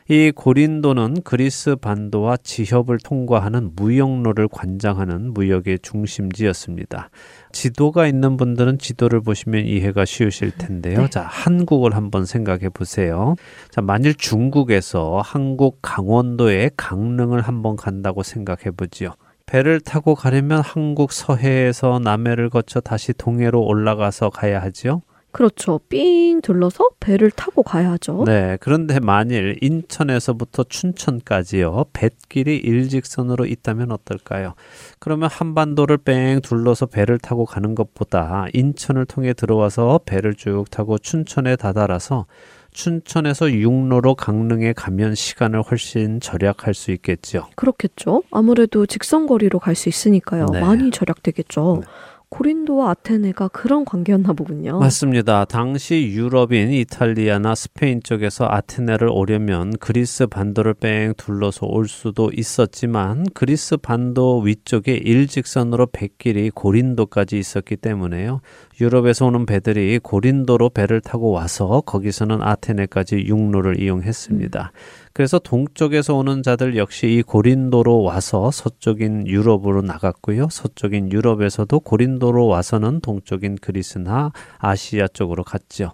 이 0.09 0.33
고린도는 0.35 1.22
그리스 1.22 1.77
반도와 1.77 2.37
지협을 2.37 2.98
통과하는 2.98 3.72
무역로를 3.74 4.48
관장하는 4.48 5.33
무역의 5.33 5.79
중심지였습니다. 5.81 7.09
지도가 7.53 8.07
있는 8.07 8.37
분들은 8.37 8.79
지도를 8.79 9.20
보시면 9.20 9.64
이해가 9.64 10.05
쉬우실 10.05 10.53
텐데요. 10.59 11.03
네. 11.03 11.11
자, 11.11 11.22
한국을 11.22 11.94
한번 11.94 12.27
생각해 12.27 12.68
보세요. 12.68 13.35
자, 13.70 13.81
만일 13.81 14.14
중국에서 14.14 15.22
한국 15.24 15.79
강원도에 15.81 16.70
강릉을 16.77 17.40
한번 17.42 17.77
간다고 17.77 18.22
생각해 18.22 18.72
보지요. 18.77 19.14
배를 19.46 19.81
타고 19.81 20.14
가려면 20.14 20.61
한국 20.61 21.12
서해에서 21.12 21.98
남해를 22.03 22.50
거쳐 22.50 22.81
다시 22.81 23.12
동해로 23.12 23.62
올라가서 23.62 24.31
가야 24.31 24.61
하지요. 24.61 25.03
그렇죠. 25.35 25.81
삥 25.88 26.40
둘러서 26.42 26.90
배를 27.01 27.33
타고 27.33 27.64
가야죠. 27.64 28.23
네, 28.25 28.57
그런데 28.61 29.01
만일 29.01 29.59
인천에서부터 29.61 30.62
춘천까지요, 30.62 31.87
뱃길이 31.92 32.57
일직선으로 32.57 33.44
있다면 33.44 33.90
어떨까요? 33.90 34.55
그러면 35.01 35.29
한반도를 35.31 35.99
뺑 35.99 36.40
둘러서 36.40 36.87
배를 36.87 37.18
타고 37.18 37.44
가는 37.44 37.75
것보다 37.75 38.47
인천을 38.53 39.07
통해 39.07 39.33
들어와서 39.33 40.01
배를 40.07 40.35
쭉 40.35 40.66
타고 40.70 40.99
춘천에 40.99 41.57
다다라서 41.57 42.27
춘천에서 42.73 43.51
육로로 43.53 44.14
강릉에 44.14 44.73
가면 44.73 45.14
시간을 45.16 45.62
훨씬 45.62 46.20
절약할 46.20 46.75
수 46.75 46.92
있겠죠. 46.92 47.49
그렇겠죠. 47.57 48.23
아무래도 48.31 48.87
직선 48.87 49.27
거리로 49.27 49.59
갈 49.59 49.75
수 49.75 49.88
있으니까요. 49.88 50.47
네. 50.53 50.61
많이 50.61 50.90
절약되겠죠. 50.92 51.79
네. 51.81 51.87
고린도와 52.35 52.90
아테네가 52.90 53.47
그런 53.49 53.85
관계였나 53.85 54.33
보군요. 54.33 54.81
맞습니다. 54.81 55.44
당시 55.44 56.09
유럽인 56.12 56.73
이탈리아나 56.73 57.55
스페인 57.55 58.03
쪽에서 58.03 58.49
아테네를 58.51 59.09
오려면 59.09 59.73
그리스 59.79 60.27
반도를 60.27 60.75
뺑 60.75 61.14
둘러서 61.16 61.66
올 61.66 61.87
수도 61.87 62.33
있었지만 62.35 63.27
그리스 63.35 63.77
반도 63.77 64.40
위쪽에 64.40 64.94
일직선으로 64.94 65.87
백길이 65.92 66.51
고린도까지 66.51 67.38
있었기 67.38 67.77
때문에요. 67.77 68.40
유럽에서 68.81 69.27
오는 69.27 69.47
배들이 69.47 70.01
고린도로 70.03 70.70
배를 70.70 71.01
타고 71.01 71.31
와서 71.31 71.83
거기서는 71.87 72.42
아테네까지 72.42 73.27
육로를 73.29 73.81
이용했습니다. 73.81 74.73
그래서 75.14 75.38
동쪽에서 75.38 76.16
오는 76.16 76.42
자들 76.42 76.77
역시 76.77 77.07
이 77.07 77.22
고린도로 77.22 78.03
와서 78.03 78.50
서쪽인 78.50 79.29
유럽으로 79.29 79.81
나갔고요. 79.81 80.48
서쪽인 80.50 81.12
유럽에서도 81.12 81.79
고린도로 81.79 82.48
와서는 82.48 83.00
동쪽인 83.00 83.57
그리스나 83.61 84.33
아시아 84.59 85.07
쪽으로 85.07 85.44
갔죠. 85.44 85.92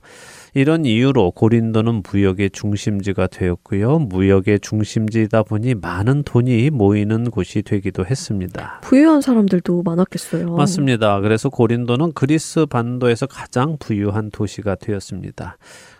이런 0.55 0.87
이유로 0.87 1.33
고린도는 1.33 2.03
무역의 2.11 2.49
중심지가 2.51 3.27
되었고요. 3.27 3.99
무역의 3.99 4.61
중심지이다 4.61 5.43
보니 5.43 5.75
많은 5.75 6.23
돈이 6.23 6.71
모이는 6.71 7.31
곳이 7.31 7.61
되기도 7.61 8.07
했습니다. 8.07 8.81
부유한 8.83 9.21
사람들도 9.21 9.83
많았겠어요. 9.83 10.57
맞습니다. 10.57 11.21
그래서 11.21 11.51
고린도는 11.51 12.15
그리스 12.15 12.65
반도에서 12.65 13.27
가장 13.27 13.77
부유한 13.79 14.31
도시가 14.31 14.77
되었습니다. 14.77 15.59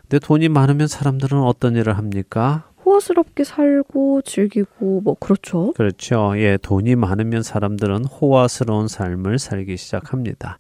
근데 0.09 0.27
돈이 0.27 0.49
많으면 0.49 0.89
사람들은 0.89 1.39
어떤 1.39 1.77
일을 1.77 1.97
합니까? 1.97 2.70
호화스럽게 2.85 3.45
살고 3.45 4.23
즐기고 4.23 5.03
뭐 5.03 5.15
그렇죠. 5.15 5.73
그렇죠. 5.77 6.33
예, 6.37 6.59
돈이 6.61 6.97
많으면 6.97 7.43
사람들은 7.43 8.05
호화스러운 8.05 8.89
삶을 8.89 9.39
살기 9.39 9.77
시작합니다. 9.77 10.59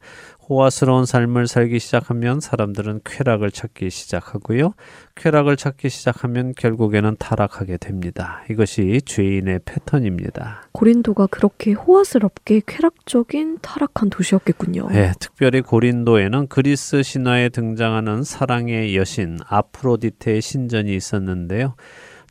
호화스러운 0.50 1.06
삶을 1.06 1.46
살기 1.46 1.78
시작하면 1.78 2.40
사람들은 2.40 3.02
쾌락을 3.04 3.52
찾기 3.52 3.88
시작하고요. 3.88 4.74
쾌락을 5.14 5.56
찾기 5.56 5.88
시작하면 5.88 6.54
결국에는 6.56 7.14
타락하게 7.20 7.76
됩니다. 7.76 8.42
이것이 8.50 9.00
죄인의 9.04 9.60
패턴입니다. 9.64 10.62
고린도가 10.72 11.28
그렇게 11.28 11.72
호화스럽게 11.72 12.62
쾌락적인 12.66 13.58
타락한 13.62 14.10
도시였겠군요. 14.10 14.88
네, 14.88 15.12
특별히 15.20 15.60
고린도에는 15.60 16.48
그리스 16.48 17.04
신화에 17.04 17.50
등장하는 17.50 18.24
사랑의 18.24 18.96
여신 18.96 19.38
아프로디테의 19.46 20.40
신전이 20.40 20.96
있었는데요. 20.96 21.76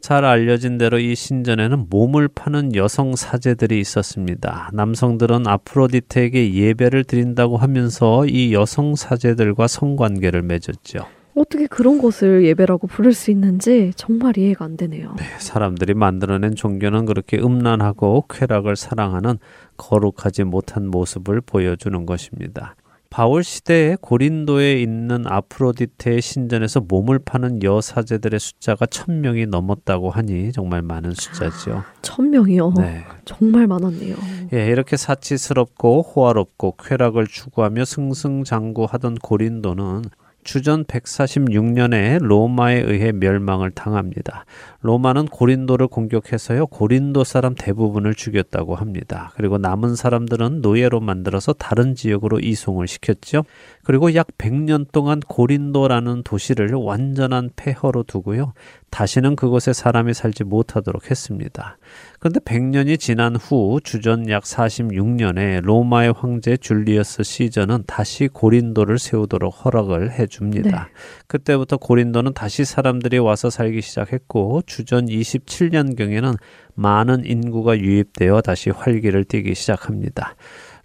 잘 0.02 0.24
알려진 0.24 0.78
대로 0.78 0.97
이 0.97 1.14
신전에는 1.14 1.88
몸을 1.89 2.30
파는 2.30 2.76
여성 2.76 3.16
사제들이 3.16 3.80
있었습니다. 3.80 4.70
남성들은 4.74 5.45
아프로디테에게 5.45 6.54
예배를 6.54 7.04
드린다고 7.04 7.58
하면서 7.58 8.26
이 8.26 8.54
여성 8.54 8.95
사제들과 8.95 9.68
성관계를 9.68 10.41
맺었죠. 10.43 11.00
어떻게 11.36 11.68
그런 11.68 12.00
것을 12.00 12.43
예배라고 12.45 12.88
부를 12.88 13.14
수 13.14 13.32
있는지 13.32 13.91
정말 13.95 14.38
이해가 14.38 14.66
안 14.66 14.78
되네요. 14.78 15.16
네, 15.18 15.24
사람들이 15.38 15.93
만들어낸 15.93 16.56
종교는 16.56 17.06
그렇게 17.06 17.38
음란하고 17.38 18.26
쾌락을 18.30 18.76
사랑하는 18.76 19.38
거룩하지 19.78 20.43
못한 20.43 20.88
모습을 20.88 21.41
보여주는 21.41 22.06
것입니다. 22.06 22.76
바울 23.10 23.43
시대에 23.43 23.97
고린도에 23.99 24.80
있는 24.82 25.26
아프로디테의 25.26 26.22
신전에서 26.22 26.82
몸을 26.82 27.18
파는 27.20 27.64
여사제들의 27.64 28.39
숫자가 28.39 28.86
천 28.86 29.22
명이 29.22 29.47
넘었다고 29.47 30.12
하니 30.12 30.51
정말 30.51 30.84
많은 30.84 31.14
숫자죠. 31.14 31.84
천 32.03 32.30
명이요. 32.30 32.74
네. 32.78 33.03
정말 33.26 33.66
많았네요. 33.66 34.16
예, 34.53 34.68
이렇게 34.68 34.95
사치스럽고 34.95 36.03
호화롭고 36.03 36.76
쾌락을 36.78 37.26
추구하며 37.26 37.86
승승장구하던 37.86 39.16
고린도는 39.16 40.03
주전 40.50 40.86
146년에 40.86 42.18
로마에 42.24 42.80
의해 42.80 43.12
멸망을 43.12 43.70
당합니다. 43.70 44.45
로마는 44.82 45.28
고린도를 45.28 45.86
공격해서요, 45.86 46.66
고린도 46.66 47.24
사람 47.24 47.54
대부분을 47.54 48.16
죽였다고 48.16 48.74
합니다. 48.74 49.32
그리고 49.36 49.60
남은 49.60 49.95
사람들은 49.95 50.62
노예로 50.62 51.02
만들어서 51.02 51.54
다른 51.54 51.93
지역으로 51.93 52.39
이송을 52.39 52.88
시켰죠. 52.88 53.43
그리고 53.90 54.14
약 54.14 54.28
100년 54.38 54.92
동안 54.92 55.20
고린도라는 55.20 56.22
도시를 56.22 56.74
완전한 56.76 57.50
폐허로 57.56 58.04
두고요, 58.04 58.54
다시는 58.92 59.36
그곳에 59.36 59.74
사람이 59.74 60.14
살지 60.14 60.44
못하도록 60.44 61.10
했습니다. 61.10 61.80
그런데 62.20 62.40
100년이 62.40 63.00
지난 63.00 63.36
후 63.36 63.80
주전 63.84 64.30
약 64.30 64.44
46년에 64.44 65.62
로마의 65.64 66.14
황제 66.16 66.56
줄리어스 66.56 67.24
시저는 67.24 67.86
다시 67.88 68.28
고린도를 68.28 69.00
세우도록 69.00 69.66
허락을 69.66 70.12
해줍니다. 70.12 70.84
네. 70.84 70.92
그때부터 71.26 71.78
고린도는 71.78 72.36
다시 72.36 72.66
사람들이 72.66 73.18
와서 73.18 73.50
살기 73.50 73.82
시작했고 73.82 74.62
주전 74.68 75.08
27년경에는 75.08 76.38
많은 76.76 77.26
인구가 77.26 77.80
유입되어 77.80 78.42
다시 78.42 78.70
활기를 78.70 79.24
띠기 79.24 79.56
시작합니다. 79.56 80.36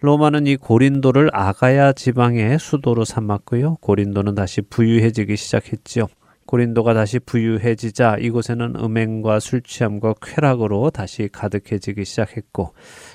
로마는 0.01 0.47
이 0.47 0.57
고린도를 0.57 1.31
아가야 1.33 1.93
지방의 1.93 2.59
수도로 2.59 3.05
삼았고요. 3.05 3.77
고린도는 3.81 4.35
다시 4.35 4.61
부유해지기 4.61 5.37
시작했지요. 5.37 6.07
고린도가 6.47 6.93
다시 6.93 7.19
부유해지자 7.19 8.19
이곳에는 8.21 8.77
음행과 8.77 9.41
술 9.41 9.63
취함과 9.63 10.15
쾌락으로 10.21 10.91
다시 10.91 11.29
가득해지기 11.33 12.05
시작했고 12.05 12.75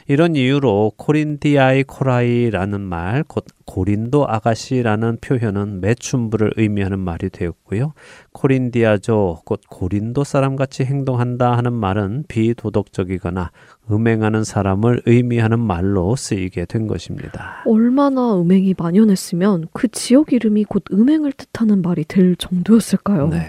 이런 0.09 0.35
이유로 0.35 0.93
코린디아이 0.97 1.83
코라이라는 1.83 2.81
말, 2.81 3.23
곧 3.27 3.45
고린도 3.67 4.27
아가씨라는 4.27 5.19
표현은 5.21 5.81
매춘부를 5.81 6.53
의미하는 6.57 6.97
말이 6.97 7.29
되었고요. 7.29 7.93
코린디아조, 8.31 9.41
곧 9.45 9.61
고린도 9.69 10.23
사람같이 10.23 10.83
행동한다 10.83 11.55
하는 11.55 11.73
말은 11.73 12.25
비도덕적이거나 12.27 13.51
음행하는 13.91 14.43
사람을 14.43 15.03
의미하는 15.05 15.59
말로 15.59 16.15
쓰이게 16.15 16.65
된 16.65 16.87
것입니다. 16.87 17.61
얼마나 17.67 18.35
음행이 18.35 18.73
만연했으면 18.79 19.67
그 19.73 19.89
지역 19.89 20.33
이름이 20.33 20.63
곧 20.63 20.85
음행을 20.91 21.33
뜻하는 21.33 21.83
말이 21.83 22.03
될 22.03 22.35
정도였을까요? 22.35 23.27
네. 23.27 23.47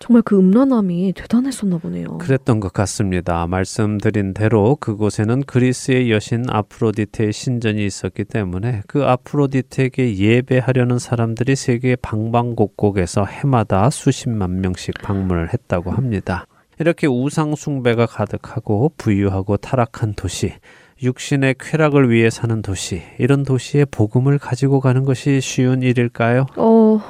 정말 0.00 0.22
그 0.22 0.38
음란함이 0.38 1.12
대단했었나 1.12 1.76
보네요. 1.76 2.18
그랬던 2.18 2.58
것 2.58 2.72
같습니다. 2.72 3.46
말씀드린 3.46 4.32
대로 4.32 4.76
그곳에는 4.76 5.42
그리스의 5.42 6.10
여신 6.10 6.46
아프로디테의 6.48 7.34
신전이 7.34 7.84
있었기 7.84 8.24
때문에 8.24 8.80
그 8.86 9.04
아프로디테에게 9.04 10.16
예배하려는 10.16 10.98
사람들이 10.98 11.54
세계 11.54 11.96
방방곡곡에서 11.96 13.26
해마다 13.26 13.90
수십만 13.90 14.62
명씩 14.62 14.94
방문을 15.02 15.52
했다고 15.52 15.90
합니다. 15.90 16.46
이렇게 16.78 17.06
우상 17.06 17.54
숭배가 17.54 18.06
가득하고 18.06 18.92
부유하고 18.96 19.58
타락한 19.58 20.14
도시, 20.14 20.54
육신의 21.02 21.56
쾌락을 21.60 22.10
위해 22.10 22.30
사는 22.30 22.62
도시, 22.62 23.02
이런 23.18 23.42
도시에 23.42 23.84
복음을 23.84 24.38
가지고 24.38 24.80
가는 24.80 25.04
것이 25.04 25.42
쉬운 25.42 25.82
일일까요? 25.82 26.46
어, 26.56 27.02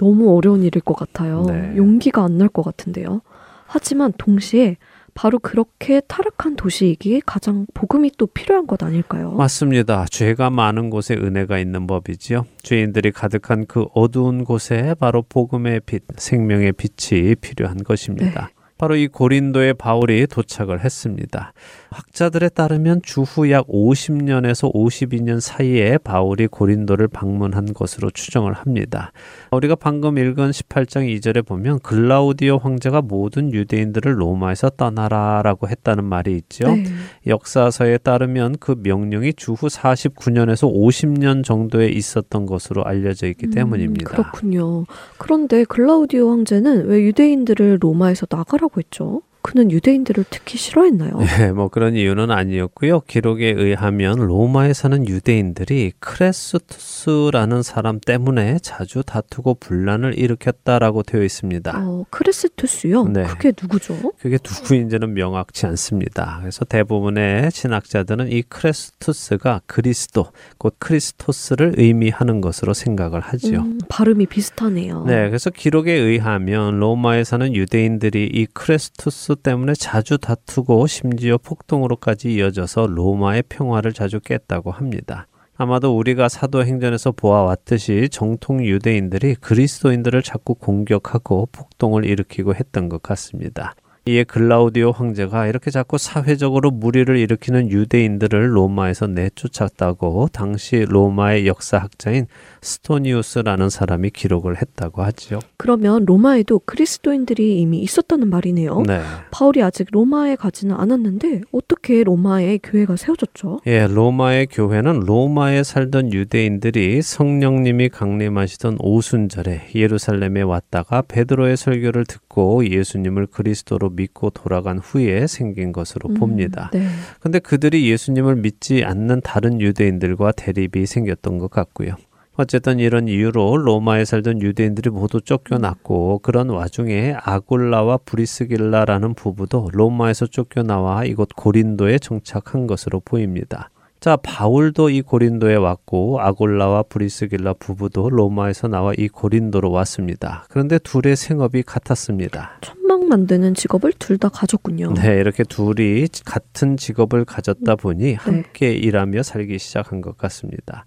너무 0.00 0.34
어려운 0.34 0.62
일일 0.62 0.80
것 0.80 0.94
같아요. 0.94 1.44
네. 1.46 1.74
용기가 1.76 2.24
안 2.24 2.38
날 2.38 2.48
것 2.48 2.62
같은데요. 2.62 3.20
하지만 3.66 4.12
동시에 4.16 4.76
바로 5.12 5.38
그렇게 5.38 6.00
타락한 6.00 6.56
도시이기에 6.56 7.20
가장 7.26 7.66
복음이 7.74 8.12
또 8.16 8.26
필요한 8.26 8.66
것 8.66 8.82
아닐까요? 8.82 9.32
맞습니다. 9.32 10.06
죄가 10.10 10.48
많은 10.50 10.88
곳에 10.88 11.14
은혜가 11.14 11.58
있는 11.58 11.86
법이지요. 11.86 12.46
죄인들이 12.62 13.10
가득한 13.12 13.66
그 13.66 13.86
어두운 13.94 14.44
곳에 14.44 14.94
바로 14.98 15.22
복음의 15.28 15.80
빛, 15.84 16.02
생명의 16.16 16.72
빛이 16.72 17.34
필요한 17.34 17.82
것입니다. 17.84 18.50
바로 18.78 18.96
이 18.96 19.08
고린도에 19.08 19.74
바울이 19.74 20.26
도착을 20.26 20.82
했습니다. 20.82 21.52
학자들에 21.90 22.50
따르면 22.50 23.02
주후 23.02 23.50
약 23.50 23.66
50년에서 23.66 24.72
52년 24.72 25.40
사이에 25.40 25.98
바울이 25.98 26.46
고린도를 26.46 27.08
방문한 27.08 27.72
것으로 27.74 28.10
추정을 28.10 28.52
합니다. 28.52 29.12
우리가 29.50 29.74
방금 29.74 30.16
읽은 30.18 30.50
18장 30.50 31.18
2절에 31.18 31.44
보면 31.44 31.80
글라우디오 31.80 32.58
황제가 32.58 33.02
모든 33.02 33.52
유대인들을 33.52 34.20
로마에서 34.20 34.70
떠나라라고 34.70 35.68
했다는 35.68 36.04
말이 36.04 36.36
있죠. 36.36 36.68
네. 36.74 36.84
역사서에 37.26 37.98
따르면 37.98 38.56
그 38.60 38.76
명령이 38.80 39.34
주후 39.34 39.66
49년에서 39.66 40.72
50년 40.72 41.44
정도에 41.44 41.88
있었던 41.88 42.46
것으로 42.46 42.84
알려져 42.84 43.26
있기 43.26 43.46
음, 43.46 43.50
때문입니다. 43.50 44.10
그렇군요. 44.10 44.84
그런데 45.18 45.64
글라우디오 45.64 46.30
황제는 46.30 46.86
왜 46.86 47.02
유대인들을 47.02 47.78
로마에서 47.80 48.26
나가라고 48.30 48.80
했죠? 48.80 49.22
그는 49.42 49.70
유대인들을 49.70 50.24
특히 50.30 50.58
싫어했나요? 50.58 51.18
네, 51.18 51.52
뭐 51.52 51.68
그런 51.68 51.94
이유는 51.96 52.30
아니었고요. 52.30 53.00
기록에 53.00 53.46
의하면 53.56 54.18
로마에 54.18 54.72
사는 54.74 55.08
유대인들이 55.08 55.92
크레스투스라는 55.98 57.62
사람 57.62 58.00
때문에 58.00 58.58
자주 58.60 59.02
다투고 59.02 59.54
분란을 59.54 60.18
일으켰다라고 60.18 61.02
되어 61.02 61.22
있습니다. 61.22 61.72
어, 61.76 62.04
크레스투스요? 62.10 63.04
네. 63.08 63.24
그게 63.24 63.52
누구죠? 63.60 64.12
그게 64.18 64.38
누구인지는 64.44 65.14
명확치 65.14 65.66
않습니다. 65.66 66.38
그래서 66.40 66.64
대부분의 66.64 67.50
신학자들은 67.50 68.30
이 68.32 68.42
크레스투스가 68.42 69.62
그리스도, 69.66 70.26
곧 70.58 70.76
크리스토스를 70.78 71.74
의미하는 71.78 72.40
것으로 72.40 72.74
생각을 72.74 73.20
하지요. 73.20 73.60
음, 73.60 73.78
발음이 73.88 74.26
비슷하네요. 74.26 75.04
네, 75.06 75.28
그래서 75.28 75.50
기록에 75.50 75.92
의하면 75.92 76.78
로마에 76.78 77.24
사는 77.24 77.54
유대인들이 77.54 78.30
이 78.32 78.46
크레스투스 78.52 79.29
때문에 79.36 79.74
자주 79.74 80.18
다투고 80.18 80.86
심지어 80.86 81.38
폭동으로까지 81.38 82.32
이어져서 82.34 82.86
로마의 82.86 83.44
평화를 83.48 83.92
자주 83.92 84.20
깼다고 84.20 84.70
합니다. 84.70 85.26
아마도 85.56 85.96
우리가 85.96 86.30
사도행전에서 86.30 87.12
보아왔듯이 87.12 88.08
정통 88.10 88.64
유대인들이 88.64 89.34
그리스도인들을 89.34 90.22
자꾸 90.22 90.54
공격하고 90.54 91.48
폭동을 91.52 92.06
일으키고 92.06 92.54
했던 92.54 92.88
것 92.88 93.02
같습니다. 93.02 93.74
이에 94.06 94.24
글라우디오 94.24 94.92
황제가 94.92 95.46
이렇게 95.46 95.70
자꾸 95.70 95.98
사회적으로 95.98 96.70
무리를 96.70 97.14
일으키는 97.16 97.70
유대인들을 97.70 98.56
로마에서 98.56 99.06
내쫓았다고 99.06 100.28
당시 100.32 100.86
로마의 100.88 101.46
역사학자인 101.46 102.26
스토니우스라는 102.62 103.68
사람이 103.68 104.10
기록을 104.10 104.56
했다고 104.56 105.02
하지요. 105.02 105.38
그러면 105.58 106.06
로마에도 106.06 106.60
그리스도인들이 106.60 107.60
이미 107.60 107.80
있었다는 107.80 108.28
말이네요. 108.28 108.82
네. 108.86 109.00
바울이 109.30 109.62
아직 109.62 109.88
로마에 109.90 110.36
가지는 110.36 110.76
않았는데 110.76 111.42
어떻게 111.52 112.02
로마에 112.02 112.58
교회가 112.62 112.96
세워졌죠? 112.96 113.60
예, 113.66 113.86
로마의 113.86 114.46
교회는 114.46 115.00
로마에 115.00 115.62
살던 115.62 116.14
유대인들이 116.14 117.02
성령님이 117.02 117.90
강림하시던 117.90 118.78
오순절에 118.80 119.68
예루살렘에 119.74 120.40
왔다가 120.40 121.02
베드로의 121.02 121.58
설교를 121.58 122.06
듣고 122.06 122.66
예수님을 122.66 123.26
그리스도로 123.26 123.89
믿고 123.90 124.30
돌아간 124.30 124.78
후에 124.78 125.26
생긴 125.26 125.72
것으로 125.72 126.08
봅니다. 126.14 126.70
네. 126.72 126.86
근데 127.20 127.38
그들이 127.38 127.90
예수님을 127.90 128.36
믿지 128.36 128.84
않는 128.84 129.20
다른 129.22 129.60
유대인들과 129.60 130.32
대립이 130.32 130.86
생겼던 130.86 131.38
것 131.38 131.50
같고요. 131.50 131.96
어쨌든 132.36 132.78
이런 132.78 133.06
이유로 133.06 133.58
로마에 133.58 134.06
살던 134.06 134.40
유대인들이 134.40 134.88
모두 134.88 135.20
쫓겨났고 135.20 136.20
그런 136.20 136.48
와중에 136.48 137.14
아굴라와 137.22 137.98
브리스길라라는 137.98 139.14
부부도 139.14 139.68
로마에서 139.72 140.26
쫓겨나와 140.26 141.04
이곳 141.04 141.28
고린도에 141.36 141.98
정착한 141.98 142.66
것으로 142.66 143.00
보입니다. 143.00 143.70
자, 144.00 144.16
바울도 144.16 144.88
이 144.88 145.02
고린도에 145.02 145.56
왔고 145.56 146.20
아골라와 146.22 146.84
브리스길라 146.84 147.52
부부도 147.58 148.08
로마에서 148.08 148.66
나와 148.66 148.94
이 148.96 149.08
고린도로 149.08 149.70
왔습니다. 149.70 150.46
그런데 150.48 150.78
둘의 150.78 151.16
생업이 151.16 151.62
같았습니다. 151.64 152.52
천막 152.62 153.04
만드는 153.06 153.52
직업을 153.52 153.92
둘 153.98 154.16
다 154.16 154.30
가졌군요. 154.30 154.94
네, 154.94 155.18
이렇게 155.18 155.44
둘이 155.44 156.06
같은 156.24 156.78
직업을 156.78 157.26
가졌다 157.26 157.76
보니 157.76 158.14
함께 158.14 158.72
일하며 158.72 159.22
살기 159.22 159.58
시작한 159.58 160.00
것 160.00 160.16
같습니다. 160.16 160.86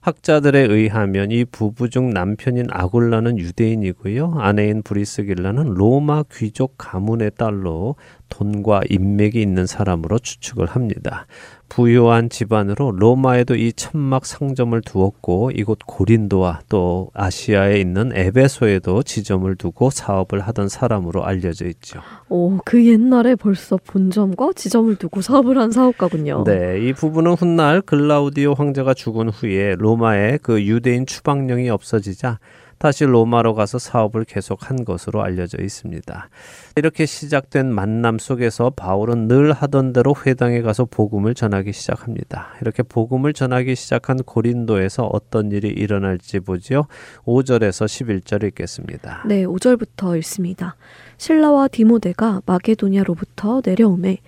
학자들에 0.00 0.60
의하면 0.60 1.30
이 1.30 1.46
부부 1.46 1.88
중 1.88 2.10
남편인 2.10 2.66
아골라는 2.70 3.38
유대인이고요. 3.38 4.34
아내인 4.38 4.82
브리스길라는 4.82 5.64
로마 5.74 6.24
귀족 6.30 6.74
가문의 6.76 7.30
딸로 7.38 7.96
돈과 8.28 8.82
인맥이 8.90 9.40
있는 9.40 9.64
사람으로 9.64 10.18
추측을 10.18 10.66
합니다. 10.66 11.26
부유한 11.68 12.30
집안으로 12.30 12.92
로마에도 12.92 13.54
이 13.56 13.72
천막 13.72 14.26
상점을 14.26 14.80
두었고 14.82 15.50
이곳 15.52 15.78
고린도와 15.86 16.60
또 16.68 17.10
아시아에 17.14 17.78
있는 17.80 18.12
에베소에도 18.14 19.02
지점을 19.02 19.54
두고 19.56 19.90
사업을 19.90 20.40
하던 20.40 20.68
사람으로 20.68 21.24
알려져 21.24 21.66
있죠. 21.66 22.00
오, 22.28 22.58
그 22.64 22.86
옛날에 22.86 23.34
벌써 23.34 23.76
본점과 23.76 24.50
지점을 24.54 24.94
두고 24.96 25.20
사업을 25.20 25.58
한 25.58 25.70
사업가군요. 25.70 26.44
네, 26.44 26.80
이 26.80 26.92
부부는 26.92 27.32
훗날 27.32 27.80
글라우디오 27.80 28.54
황제가 28.54 28.94
죽은 28.94 29.30
후에 29.30 29.74
로마에 29.78 30.38
그 30.42 30.62
유대인 30.62 31.06
추방령이 31.06 31.70
없어지자 31.70 32.38
다시 32.84 33.06
로마로 33.06 33.54
가서 33.54 33.78
사업을 33.78 34.24
계속한 34.24 34.84
것으로 34.84 35.22
알려져 35.22 35.56
있습니다. 35.62 36.28
이렇게 36.76 37.06
시작된 37.06 37.72
만남 37.72 38.18
속에서 38.18 38.68
바울은 38.68 39.26
늘 39.26 39.54
하던 39.54 39.94
대로 39.94 40.14
회당에 40.26 40.60
가서 40.60 40.84
복음을 40.84 41.32
전하기 41.32 41.72
시작합니다. 41.72 42.48
이렇게 42.60 42.82
복음을 42.82 43.32
전하기 43.32 43.74
시작한 43.74 44.18
고린도에서 44.18 45.06
어떤 45.06 45.50
일이 45.50 45.68
일어날지 45.68 46.40
보지요. 46.40 46.86
5절에서 47.24 47.86
11절 47.86 48.44
읽겠습니다. 48.48 49.22
네, 49.28 49.46
5절부터 49.46 50.18
읽습니다. 50.18 50.76
신라와 51.16 51.68
디모데가 51.68 52.42
마게도냐로부터 52.44 53.62
내려오매 53.64 54.18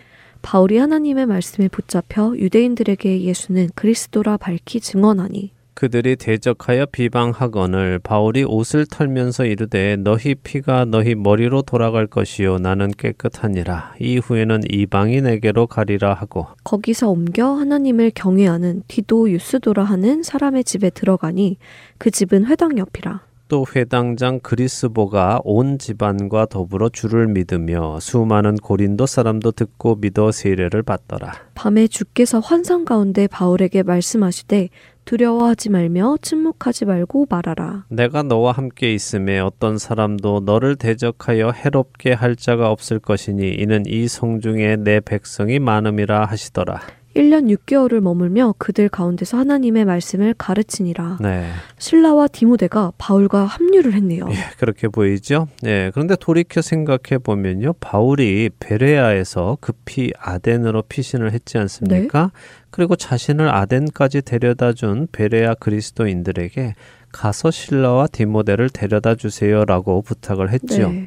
바울이 0.41 0.79
하나님의 0.79 1.27
말씀에 1.27 1.69
붙잡혀 1.69 2.35
유대인들에게 2.35 3.21
예수는 3.21 3.69
그리스도라 3.75 4.39
밝히 4.39 4.81
증언하니 4.81 5.56
그들이 5.77 6.17
대적하여 6.17 6.87
비방하거늘 6.87 7.99
바울이 7.99 8.45
옷을 8.45 8.87
털면서 8.87 9.45
이르되 9.45 9.97
너희 9.97 10.35
피가 10.35 10.87
너희 10.87 11.15
머리로 11.15 11.61
돌아갈 11.61 12.07
것이요 12.07 12.57
나는 12.61 12.91
깨끗하니라 12.97 13.97
이후에는 14.01 14.63
이방이 14.71 15.21
내게로 15.21 15.67
가리라 15.67 16.15
하고 16.15 16.47
거기서 16.65 17.11
옮겨 17.11 17.49
하나님을 17.49 18.13
경외하는 18.15 18.85
디도 18.89 19.31
유스도라 19.31 19.85
하는 19.85 20.23
사람의 20.23 20.65
집에 20.65 20.89
들어가니 20.89 21.59
그 21.99 22.11
집은 22.11 22.47
회당 22.47 22.79
옆이라. 22.79 23.21
또 23.49 23.65
회당장 23.77 24.41
그리스보가 24.41 25.41
온 25.45 25.79
집안과 25.79 26.47
더불어 26.47 26.89
주를 26.89 27.29
믿으며 27.29 28.01
수많은 28.01 28.57
고린도 28.57 29.07
사람도 29.07 29.53
듣고 29.53 29.97
믿어 29.97 30.33
세례를 30.33 30.83
받더라. 30.83 31.33
밤에 31.55 31.87
주께서 31.87 32.41
환상 32.41 32.85
가운데 32.85 33.29
바울에게 33.29 33.85
말씀하시되 33.85 34.71
두려워하지 35.07 35.71
말며 35.71 36.17
침묵하지 36.21 36.85
말고 36.85 37.27
말하라. 37.31 37.87
내가 37.89 38.23
너와 38.23 38.53
함께 38.53 38.93
있음에 38.93 39.39
어떤 39.39 39.79
사람도 39.79 40.41
너를 40.45 40.77
대적하여 40.77 41.53
해롭게 41.53 42.13
할 42.13 42.37
자가 42.37 42.71
없을 42.71 42.99
것이니 42.99 43.55
이는 43.55 43.85
이 43.87 44.09
성중에 44.09 44.77
내 44.77 45.01
백성이 45.01 45.59
많음이라 45.59 46.27
하시더라. 46.27 46.81
1년 47.17 47.55
6개월을 47.57 48.01
머물며 48.01 48.55
그들 48.59 48.89
가운데서 48.89 49.39
하나님의 49.39 49.85
말씀을 49.87 50.35
가르치니라. 50.37 51.19
네. 51.21 51.49
신라와 51.79 52.29
디모데가 52.29 52.93
바울과 52.99 53.47
합류를 53.47 53.95
했네요. 53.95 54.27
예, 54.31 54.35
그렇게 54.59 54.89
보이죠? 54.89 55.49
예, 55.65 55.91
그런데 55.95 56.15
돌이켜 56.15 56.61
생각해 56.61 57.19
보면요. 57.23 57.73
바울이 57.81 58.51
베레아에서 58.61 59.59
급히 59.61 60.13
아덴으로 60.19 60.83
피신을 60.83 61.33
했지 61.33 61.59
않습니까? 61.59 62.33
그리고 62.71 62.95
자신을 62.95 63.49
아덴까지 63.49 64.23
데려다 64.23 64.75
준 64.75 65.09
베레아 65.11 65.55
그리스도인들에게 65.55 66.75
가서 67.13 67.51
신라와 67.51 68.09
디모데를 68.09 68.69
데려다 68.69 69.15
주세요라고 69.15 70.03
부탁을 70.03 70.53
했지요. 70.53 70.91
네. 70.91 71.07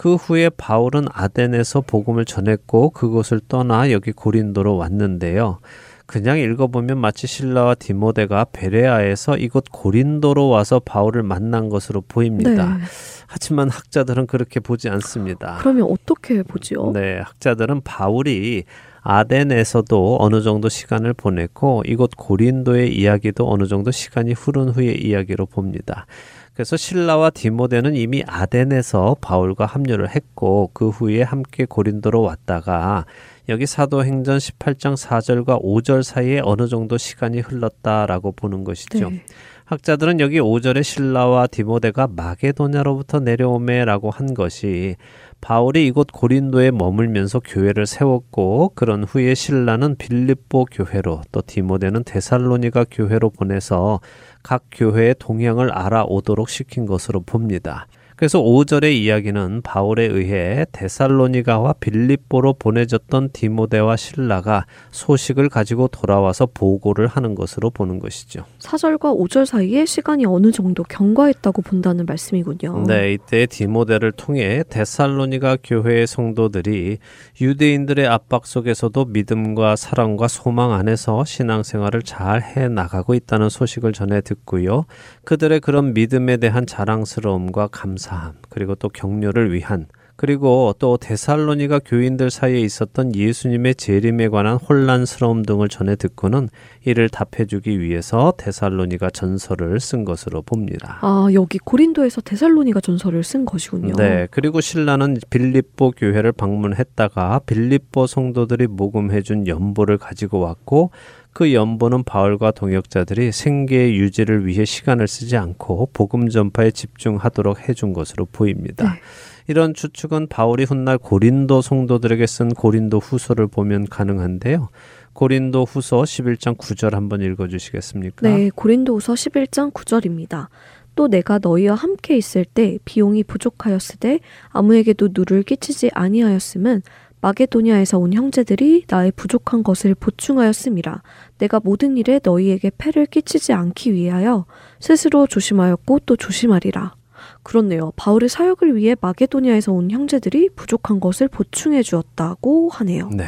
그 0.00 0.14
후에 0.14 0.48
바울은 0.48 1.08
아덴에서 1.12 1.82
복음을 1.82 2.24
전했고 2.24 2.88
그곳을 2.88 3.38
떠나 3.48 3.92
여기 3.92 4.12
고린도로 4.12 4.78
왔는데요. 4.78 5.58
그냥 6.06 6.38
읽어보면 6.38 6.96
마치 6.96 7.26
신라와 7.26 7.74
디모데가 7.74 8.46
베레아에서 8.50 9.36
이곳 9.36 9.66
고린도로 9.70 10.48
와서 10.48 10.80
바울을 10.80 11.22
만난 11.22 11.68
것으로 11.68 12.00
보입니다. 12.00 12.78
네. 12.78 12.84
하지만 13.26 13.68
학자들은 13.68 14.26
그렇게 14.26 14.58
보지 14.58 14.88
않습니다. 14.88 15.58
그러면 15.60 15.82
어떻게 15.90 16.42
보지요? 16.44 16.92
네, 16.92 17.18
학자들은 17.18 17.82
바울이 17.82 18.64
아덴에서도 19.02 20.16
어느 20.18 20.40
정도 20.40 20.70
시간을 20.70 21.12
보냈고 21.12 21.82
이곳 21.84 22.12
고린도의 22.16 22.96
이야기도 22.96 23.52
어느 23.52 23.66
정도 23.66 23.90
시간이 23.90 24.32
흐른 24.32 24.70
후의 24.70 25.04
이야기로 25.06 25.44
봅니다. 25.44 26.06
그래서 26.54 26.76
신라와 26.76 27.30
디모데는 27.30 27.94
이미 27.94 28.22
아덴에서 28.26 29.16
바울과 29.20 29.66
합류를 29.66 30.10
했고 30.10 30.70
그 30.72 30.90
후에 30.90 31.22
함께 31.22 31.64
고린도로 31.64 32.20
왔다가 32.20 33.06
여기 33.48 33.66
사도행전 33.66 34.38
18장 34.38 34.96
4절과 34.96 35.62
5절 35.62 36.02
사이에 36.02 36.40
어느 36.44 36.68
정도 36.68 36.98
시간이 36.98 37.40
흘렀다라고 37.40 38.32
보는 38.32 38.64
것이죠. 38.64 39.10
네. 39.10 39.24
학자들은 39.64 40.18
여기 40.18 40.40
5절에 40.40 40.82
신라와 40.82 41.46
디모데가 41.46 42.08
마게도냐로부터 42.08 43.20
내려오매라고 43.20 44.10
한 44.10 44.34
것이 44.34 44.96
바울이 45.40 45.86
이곳 45.86 46.08
고린도에 46.12 46.72
머물면서 46.72 47.38
교회를 47.38 47.86
세웠고 47.86 48.72
그런 48.74 49.04
후에 49.04 49.34
신라는 49.34 49.96
빌립보 49.96 50.66
교회로 50.66 51.22
또 51.30 51.42
디모데는 51.46 52.02
데살로니가 52.02 52.86
교회로 52.90 53.30
보내서 53.30 54.00
각 54.42 54.64
교회의 54.72 55.16
동향을 55.18 55.72
알아오도록 55.72 56.48
시킨 56.48 56.86
것으로 56.86 57.20
봅니다. 57.20 57.86
그래서 58.20 58.38
5절의 58.38 58.92
이야기는 58.96 59.62
바울에 59.62 60.04
의해 60.04 60.66
데살로니가와 60.72 61.76
빌립보로 61.80 62.52
보내졌던 62.52 63.30
디모데와 63.32 63.96
신라가 63.96 64.66
소식을 64.90 65.48
가지고 65.48 65.88
돌아와서 65.88 66.44
보고를 66.44 67.06
하는 67.06 67.34
것으로 67.34 67.70
보는 67.70 67.98
것이죠. 67.98 68.44
4절과 68.58 69.18
5절 69.18 69.46
사이에 69.46 69.86
시간이 69.86 70.26
어느 70.26 70.52
정도 70.52 70.82
경과했다고 70.82 71.62
본다는 71.62 72.04
말씀이군요. 72.04 72.84
네, 72.86 73.14
이때 73.14 73.46
디모데를 73.46 74.12
통해 74.12 74.64
데살로니가 74.68 75.56
교회의 75.64 76.06
성도들이 76.06 76.98
유대인들의 77.40 78.06
압박 78.06 78.44
속에서도 78.44 79.02
믿음과 79.02 79.76
사랑과 79.76 80.28
소망 80.28 80.74
안에서 80.74 81.24
신앙생활을 81.24 82.02
잘 82.02 82.42
해 82.42 82.68
나가고 82.68 83.14
있다는 83.14 83.48
소식을 83.48 83.94
전해 83.94 84.20
듣고요. 84.20 84.84
그들의 85.24 85.60
그런 85.60 85.94
믿음에 85.94 86.36
대한 86.36 86.66
자랑스러움과 86.66 87.68
감사 87.68 88.09
함, 88.14 88.34
그리고 88.48 88.74
또 88.74 88.88
격려를 88.88 89.52
위한 89.52 89.86
그리고 90.20 90.74
또 90.78 90.98
데살로니가 90.98 91.78
교인들 91.78 92.30
사이에 92.30 92.60
있었던 92.60 93.14
예수님의 93.14 93.76
재림에 93.76 94.28
관한 94.28 94.56
혼란스러움 94.56 95.44
등을 95.44 95.70
전해 95.70 95.96
듣고는 95.96 96.50
이를 96.84 97.08
답해주기 97.08 97.80
위해서 97.80 98.34
데살로니가 98.36 99.08
전설을 99.08 99.80
쓴 99.80 100.04
것으로 100.04 100.42
봅니다. 100.42 100.98
아, 101.00 101.28
여기 101.32 101.56
고린도에서 101.56 102.20
데살로니가 102.20 102.82
전설을 102.82 103.24
쓴 103.24 103.46
것이군요. 103.46 103.94
네, 103.94 104.28
그리고 104.30 104.60
신라는 104.60 105.16
빌립보 105.30 105.92
교회를 105.92 106.32
방문했다가 106.32 107.40
빌립보 107.46 108.06
성도들이 108.06 108.66
모금해준 108.66 109.46
연보를 109.46 109.96
가지고 109.96 110.40
왔고 110.40 110.90
그 111.32 111.52
연보는 111.54 112.04
바울과 112.04 112.50
동역자들이 112.52 113.32
생계의 113.32 113.96
유지를 113.96 114.46
위해 114.46 114.64
시간을 114.64 115.06
쓰지 115.06 115.36
않고 115.36 115.90
복음 115.92 116.28
전파에 116.28 116.70
집중하도록 116.70 117.68
해준 117.68 117.92
것으로 117.92 118.26
보입니다. 118.26 118.84
네. 118.84 119.00
이런 119.46 119.74
추측은 119.74 120.28
바울이 120.28 120.64
훗날 120.64 120.98
고린도 120.98 121.62
성도들에게 121.62 122.26
쓴 122.26 122.48
고린도 122.50 122.98
후서를 122.98 123.46
보면 123.46 123.86
가능한데요. 123.86 124.68
고린도 125.12 125.64
후서 125.64 126.02
11장 126.02 126.56
9절 126.56 126.92
한번 126.92 127.20
읽어 127.20 127.48
주시겠습니까? 127.48 128.28
네, 128.28 128.50
고린도 128.54 128.94
후서 128.96 129.14
11장 129.14 129.72
9절입니다. 129.72 130.48
또 130.94 131.08
내가 131.08 131.38
너희와 131.38 131.74
함께 131.74 132.16
있을 132.16 132.44
때 132.44 132.78
비용이 132.84 133.24
부족하였으되 133.24 134.20
아무에게도 134.50 135.10
누를 135.12 135.42
끼치지 135.42 135.90
아니하였음은 135.94 136.82
마게도니아에서 137.20 137.98
온 137.98 138.12
형제들이 138.12 138.84
나의 138.88 139.12
부족한 139.12 139.62
것을 139.62 139.94
보충하였음이라 139.94 141.02
내가 141.38 141.60
모든 141.62 141.96
일에 141.96 142.20
너희에게 142.22 142.70
폐를 142.78 143.06
끼치지 143.06 143.52
않기 143.52 143.92
위하여 143.92 144.46
스스로 144.78 145.26
조심하였고 145.26 146.00
또 146.00 146.16
조심하리라. 146.16 146.94
그렇네요. 147.42 147.92
바울의 147.96 148.28
사역을 148.28 148.76
위해 148.76 148.96
마게도니아에서 149.00 149.72
온 149.72 149.90
형제들이 149.90 150.50
부족한 150.56 151.00
것을 151.00 151.28
보충해 151.28 151.82
주었다고 151.82 152.70
하네요. 152.70 153.10
네. 153.10 153.26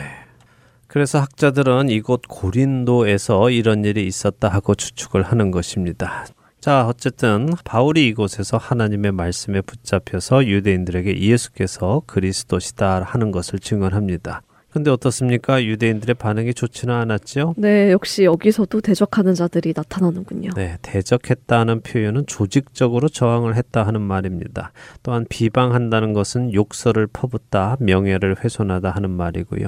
그래서 0.86 1.20
학자들은 1.20 1.88
이곳 1.88 2.22
고린도에서 2.28 3.50
이런 3.50 3.84
일이 3.84 4.06
있었다 4.06 4.48
하고 4.48 4.74
추측을 4.74 5.22
하는 5.22 5.50
것입니다. 5.50 6.26
자, 6.62 6.86
어쨌든 6.86 7.48
바울이 7.64 8.06
이곳에서 8.06 8.56
하나님의 8.56 9.10
말씀에 9.10 9.62
붙잡혀서 9.62 10.46
유대인들에게 10.46 11.20
예수께서 11.20 12.02
그리스도시다 12.06 13.02
하는 13.02 13.32
것을 13.32 13.58
증언합니다. 13.58 14.42
근데 14.70 14.92
어떻습니까? 14.92 15.64
유대인들의 15.64 16.14
반응이 16.14 16.54
좋지는 16.54 16.94
않았죠? 16.94 17.56
네, 17.58 17.90
역시 17.90 18.22
여기서도 18.22 18.80
대적하는 18.80 19.34
자들이 19.34 19.72
나타나는군요. 19.74 20.50
네, 20.54 20.78
대적했다는 20.82 21.80
표현은 21.80 22.26
조직적으로 22.26 23.08
저항을 23.08 23.56
했다 23.56 23.84
하는 23.84 24.00
말입니다. 24.00 24.70
또한 25.02 25.26
비방한다는 25.28 26.12
것은 26.12 26.54
욕설을 26.54 27.08
퍼붓다, 27.08 27.76
명예를 27.80 28.36
훼손하다 28.44 28.88
하는 28.88 29.10
말이고요. 29.10 29.66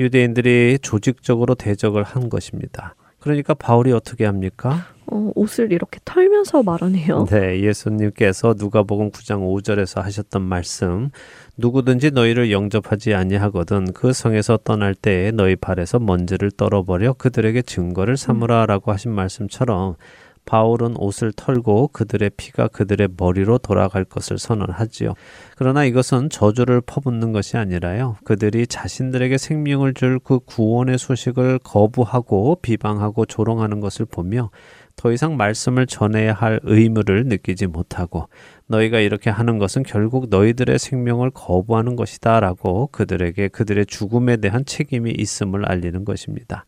유대인들이 0.00 0.80
조직적으로 0.82 1.54
대적을 1.54 2.02
한 2.02 2.28
것입니다. 2.28 2.96
그러니까 3.20 3.54
바울이 3.54 3.92
어떻게 3.92 4.26
합니까? 4.26 4.88
어, 5.06 5.30
옷을 5.34 5.72
이렇게 5.72 6.00
털면서 6.04 6.62
말하네요. 6.62 7.26
네, 7.30 7.60
예수님께서 7.60 8.54
누가복음 8.56 9.10
9장 9.10 9.40
5절에서 9.40 10.00
하셨던 10.02 10.42
말씀 10.42 11.10
누구든지 11.56 12.10
너희를 12.10 12.50
영접하지 12.50 13.14
아니하거든 13.14 13.92
그 13.92 14.12
성에서 14.12 14.58
떠날 14.64 14.94
때에 14.94 15.30
너희 15.30 15.56
발에서 15.56 15.98
먼지를 15.98 16.50
떨어버려 16.50 17.12
그들에게 17.14 17.62
증거를 17.62 18.16
삼으라라고 18.16 18.92
하신 18.92 19.12
말씀처럼 19.12 19.96
바울은 20.46 20.96
옷을 20.98 21.32
털고 21.32 21.88
그들의 21.88 22.30
피가 22.36 22.68
그들의 22.68 23.08
머리로 23.16 23.58
돌아갈 23.58 24.04
것을 24.04 24.36
선언하지요. 24.36 25.14
그러나 25.56 25.84
이것은 25.84 26.28
저주를 26.28 26.82
퍼붓는 26.82 27.32
것이 27.32 27.56
아니라요. 27.56 28.16
그들이 28.24 28.66
자신들에게 28.66 29.38
생명을 29.38 29.94
줄 29.94 30.18
그 30.22 30.38
구원의 30.40 30.98
소식을 30.98 31.60
거부하고 31.60 32.58
비방하고 32.62 33.24
조롱하는 33.26 33.80
것을 33.80 34.04
보며 34.04 34.50
더 34.96 35.12
이상 35.12 35.36
말씀을 35.36 35.86
전해야 35.86 36.32
할 36.32 36.60
의무를 36.62 37.26
느끼지 37.26 37.66
못하고 37.66 38.28
너희가 38.66 39.00
이렇게 39.00 39.30
하는 39.30 39.58
것은 39.58 39.82
결국 39.82 40.28
너희들의 40.30 40.78
생명을 40.78 41.30
거부하는 41.30 41.96
것이다 41.96 42.40
라고 42.40 42.88
그들에게 42.92 43.48
그들의 43.48 43.86
죽음에 43.86 44.36
대한 44.38 44.64
책임이 44.64 45.10
있음을 45.10 45.70
알리는 45.70 46.04
것입니다. 46.04 46.64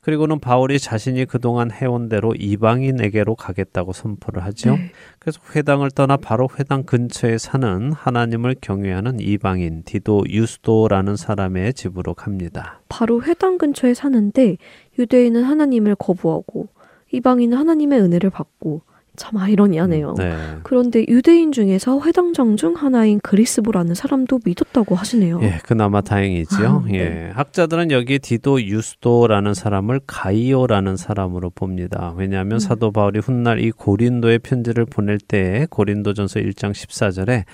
그리고는 0.00 0.40
바울이 0.40 0.78
자신이 0.78 1.26
그동안 1.26 1.70
해온 1.70 2.08
대로 2.08 2.34
이방인에게로 2.34 3.34
가겠다고 3.34 3.92
선포를 3.92 4.42
하죠. 4.44 4.76
네. 4.76 4.92
그래서 5.18 5.40
회당을 5.54 5.90
떠나 5.90 6.16
바로 6.16 6.48
회당 6.58 6.84
근처에 6.84 7.36
사는 7.36 7.92
하나님을 7.92 8.56
경외하는 8.60 9.20
이방인 9.20 9.82
디도 9.84 10.24
유스도라는 10.28 11.16
사람의 11.16 11.74
집으로 11.74 12.14
갑니다. 12.14 12.80
바로 12.88 13.22
회당 13.22 13.58
근처에 13.58 13.92
사는데 13.92 14.56
유대인은 14.98 15.42
하나님을 15.44 15.96
거부하고 15.96 16.68
이방인은 17.12 17.56
하나님의 17.56 18.00
은혜를 18.00 18.30
받고 18.30 18.82
참 19.16 19.36
아이러니하네요. 19.36 20.14
네. 20.16 20.34
그런데 20.62 21.04
유대인 21.06 21.52
중에서 21.52 22.00
회당장 22.00 22.56
중 22.56 22.74
하나인 22.74 23.20
그리스보라는 23.20 23.94
사람도 23.94 24.40
믿었다고 24.44 24.94
하시네요. 24.94 25.40
예, 25.42 25.58
그나마 25.62 26.00
다행이지요. 26.00 26.68
아, 26.68 26.88
네. 26.88 26.94
예. 26.98 27.30
학자들은 27.34 27.90
여기 27.90 28.18
디도 28.18 28.62
유스도라는 28.62 29.52
사람을 29.52 30.00
가이오라는 30.06 30.96
사람으로 30.96 31.50
봅니다. 31.50 32.14
왜냐하면 32.16 32.54
음. 32.54 32.58
사도 32.60 32.92
바울이 32.92 33.18
훗날 33.18 33.60
이 33.60 33.70
고린도에 33.72 34.38
편지를 34.38 34.86
보낼 34.86 35.18
때 35.18 35.66
고린도전서 35.68 36.40
1장 36.40 36.70
14절에 36.70 37.44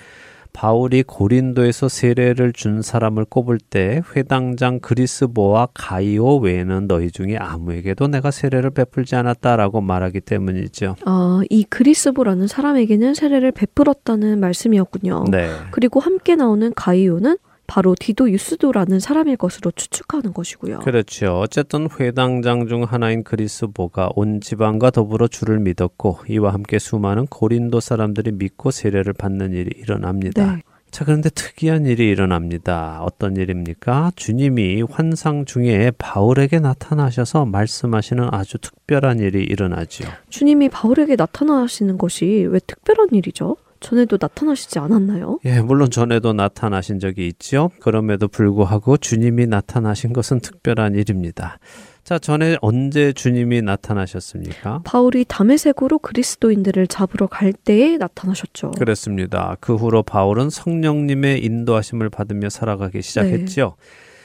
바울이 0.57 1.03
고린도에서 1.03 1.87
세례를 1.87 2.51
준 2.51 2.81
사람을 2.81 3.25
꼽을 3.25 3.59
때 3.59 4.01
회당장 4.15 4.79
그리스보와 4.79 5.67
가이오 5.75 6.37
외에는 6.37 6.87
너희 6.87 7.11
중에 7.11 7.37
아무에게도 7.37 8.07
내가 8.07 8.31
세례를 8.31 8.71
베풀지 8.71 9.15
않았다라고 9.15 9.81
말하기 9.81 10.21
때문이죠. 10.21 10.95
아, 11.05 11.41
이 11.51 11.63
그리스보라는 11.63 12.47
사람에게는 12.47 13.13
세례를 13.13 13.51
베풀었다는 13.51 14.39
말씀이었군요. 14.39 15.25
네. 15.29 15.47
그리고 15.69 15.99
함께 15.99 16.35
나오는 16.35 16.73
가이오는 16.73 17.37
바로 17.67 17.95
디도 17.99 18.31
유스도라는 18.31 18.99
사람일 18.99 19.35
것으로 19.37 19.71
추측하는 19.71 20.33
것이고요. 20.33 20.79
그렇죠. 20.79 21.39
어쨌든 21.39 21.89
회당장 21.99 22.67
중 22.67 22.83
하나인 22.83 23.23
그리스보가 23.23 24.09
온 24.15 24.39
지방과 24.41 24.91
더불어 24.91 25.27
주를 25.27 25.59
믿었고 25.59 26.19
이와 26.29 26.53
함께 26.53 26.79
수많은 26.79 27.27
고린도 27.27 27.81
사람들이 27.81 28.31
믿고 28.31 28.71
세례를 28.71 29.13
받는 29.13 29.51
일이 29.53 29.69
일어납니다. 29.77 30.55
네. 30.55 30.61
자, 30.89 31.03
그런데 31.03 31.29
특이한 31.29 31.85
일이 31.85 32.07
일어납니다. 32.07 33.01
어떤 33.03 33.35
일입니까? 33.35 34.13
주님이 34.15 34.83
환상 34.83 35.43
중에 35.43 35.91
바울에게 35.97 36.59
나타나셔서 36.59 37.45
말씀하시는 37.45 38.29
아주 38.31 38.57
특별한 38.57 39.19
일이 39.19 39.43
일어나죠. 39.43 40.05
주님이 40.29 40.69
바울에게 40.69 41.17
나타나시는 41.17 41.97
것이 41.97 42.47
왜 42.49 42.59
특별한 42.65 43.09
일이죠? 43.11 43.57
전에도 43.79 44.17
나타나시지 44.19 44.79
않았나요? 44.79 45.39
예, 45.45 45.61
물론 45.61 45.89
전에도 45.89 46.33
나타나신 46.33 46.99
적이 46.99 47.27
있죠. 47.27 47.69
그럼에도 47.79 48.27
불구하고 48.27 48.97
주님이 48.97 49.47
나타나신 49.47 50.13
것은 50.13 50.39
특별한 50.39 50.95
일입니다. 50.95 51.59
자, 52.03 52.17
전에 52.17 52.55
언제 52.61 53.11
주님이 53.11 53.61
나타나셨습니까? 53.63 54.81
바울이 54.85 55.25
담에색으로 55.25 55.99
그리스도인들을 55.99 56.87
잡으러 56.87 57.27
갈 57.27 57.51
때에 57.51 57.97
나타나셨죠. 57.97 58.71
그렇습니다. 58.71 59.57
그 59.59 59.75
후로 59.75 60.03
바울은 60.03 60.49
성령님의 60.49 61.43
인도하심을 61.43 62.09
받으며 62.09 62.49
살아가기 62.49 63.01
시작했죠. 63.01 63.75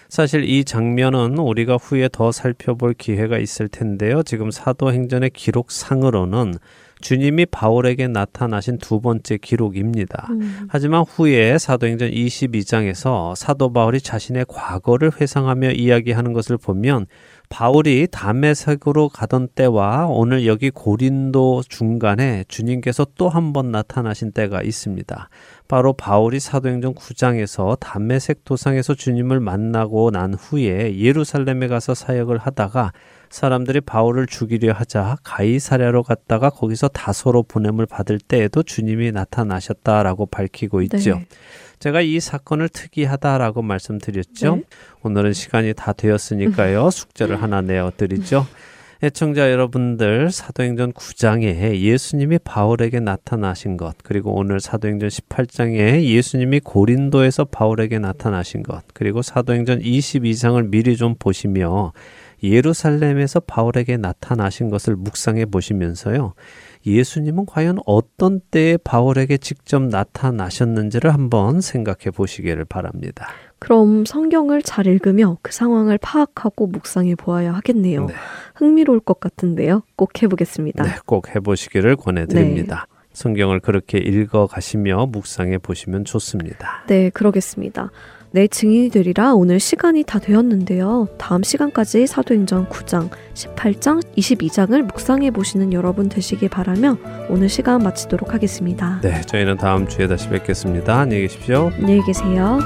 사실 0.09 0.45
이 0.45 0.63
장면은 0.63 1.39
우리가 1.39 1.77
후에 1.77 2.09
더 2.13 2.31
살펴볼 2.31 2.93
기회가 2.93 3.39
있을 3.39 3.67
텐데요. 3.67 4.23
지금 4.23 4.51
사도행전의 4.51 5.31
기록상으로는 5.31 6.55
주님이 7.03 7.47
바울에게 7.47 8.09
나타나신 8.09 8.79
두 8.79 9.01
번째 9.03 9.37
기록입니다. 9.37 10.29
음, 10.31 10.67
하지만 10.69 11.03
후에 11.03 11.59
사도행전 11.59 12.11
22장에서 12.11 13.35
사도 13.37 13.73
바울이 13.73 14.01
자신의 14.01 14.47
과거를 14.49 15.13
회상하며 15.21 15.73
이야기하는 15.73 16.33
것을 16.33 16.57
보면 16.57 17.07
바울이 17.51 18.09
담에색으로 18.11 19.11
가던 19.11 19.49
때와 19.55 20.07
오늘 20.07 20.47
여기 20.47 20.71
고린도 20.71 21.65
중간에 21.69 22.45
주님께서 22.49 23.07
또 23.19 23.29
한 23.29 23.53
번 23.53 23.71
나타나신 23.71 24.33
때가 24.33 24.63
있습니다. 24.63 25.29
바로 25.69 25.93
바울이 25.93 26.41
사도행전 26.41 26.95
9장에서 26.95 27.77
담메색 27.79 28.45
도상에서 28.45 28.95
주님을 28.95 29.41
만나고 29.41 30.11
난 30.11 30.33
후에 30.33 30.97
예루살렘에 30.99 31.67
가서 31.69 31.93
사역을 31.95 32.39
하다가 32.39 32.93
사람들이 33.33 33.81
바울을 33.81 34.27
죽이려 34.27 34.75
하자 34.75 35.17
가이사랴로 35.25 36.03
갔다가 36.03 36.51
거기서 36.51 36.89
다소로 36.89 37.45
보냄을 37.45 37.87
받을 37.87 38.19
때에도 38.19 38.63
주님이 38.63 39.11
나타나셨다라고 39.11 40.27
밝히고 40.27 40.83
있죠. 40.83 41.15
네. 41.17 41.27
제가 41.79 42.03
이 42.03 42.21
사건을 42.21 42.69
특이하다라고 42.69 43.63
말씀드렸죠. 43.63 44.57
네. 44.57 44.63
오늘은 45.03 45.33
시간이 45.33 45.73
다 45.73 45.95
되었으니까요. 45.95 46.91
숙제를 46.91 47.41
하나 47.43 47.63
내어 47.63 47.91
드리죠. 47.97 48.47
애청자 49.03 49.51
여러분들 49.51 50.31
사도행전 50.31 50.93
9장에 50.93 51.75
예수님이 51.81 52.39
바울에게 52.39 53.01
나타나신 53.01 53.79
것 53.79 53.97
그리고 54.05 54.33
오늘 54.33 54.61
사도행전 54.61 55.09
18장에 55.09 56.03
예수님이 56.05 56.61
고린도에서 56.61 57.47
바울에게 57.47 57.99
나타나신 57.99 58.63
것 58.63 58.85
그리고 58.93 59.23
사도행전 59.23 59.81
22장을 59.81 60.69
미리 60.69 60.97
좀 60.97 61.17
보시며 61.19 61.93
예루살렘에서 62.43 63.41
바울에게 63.41 63.97
나타나신 63.97 64.69
것을 64.69 64.97
묵상해 64.97 65.47
보시면서요. 65.47 66.35
예수님은 66.85 67.47
과연 67.47 67.79
어떤 67.87 68.41
때에 68.51 68.77
바울에게 68.77 69.39
직접 69.39 69.83
나타나셨는지를 69.83 71.13
한번 71.15 71.61
생각해 71.61 72.11
보시기를 72.15 72.65
바랍니다. 72.65 73.29
그럼 73.61 74.05
성경을 74.05 74.63
잘 74.63 74.89
읽으며 74.89 75.39
그 75.43 75.53
상황을 75.53 75.99
파악하고 75.99 76.67
묵상해 76.67 77.15
보아야 77.15 77.53
하겠네요. 77.53 78.07
네. 78.07 78.15
흥미로울 78.57 78.99
것 78.99 79.21
같은데요. 79.21 79.83
꼭 79.95 80.21
해보겠습니다. 80.21 80.83
네, 80.83 80.91
꼭 81.07 81.33
해보시기를 81.33 81.95
권해드립니다. 81.95 82.87
성경을 83.13 83.61
그렇게 83.61 83.99
읽어 83.99 84.47
가시며 84.47 85.07
묵상해 85.07 85.59
보시면 85.59 86.05
좋습니다. 86.05 86.83
네, 86.89 87.11
그러겠습니다. 87.11 87.91
내 88.33 88.49
증인이 88.49 88.89
되리라 88.89 89.35
오늘 89.35 89.61
시간이 89.61 90.05
다 90.05 90.19
되었는데요. 90.19 91.07
다음 91.19 91.43
시간까지 91.43 92.07
사도행전 92.07 92.69
9장, 92.71 93.11
18장, 93.35 94.03
22장을 94.17 94.83
묵상해 94.83 95.31
보시는 95.31 95.75
여러분 95.75 96.09
되시길 96.09 96.49
바라며 96.49 96.97
오늘 97.29 97.51
시간 97.51 97.83
마치도록 97.83 98.33
하겠습니다. 98.33 99.01
네, 99.03 99.21
저희는 99.21 99.59
다음 99.59 99.87
주에 99.87 100.09
다시 100.09 100.31
뵙겠습니다. 100.31 101.01
안녕히 101.01 101.23
계십시오. 101.25 101.71
안녕히 101.79 102.03
계세요. 102.07 102.59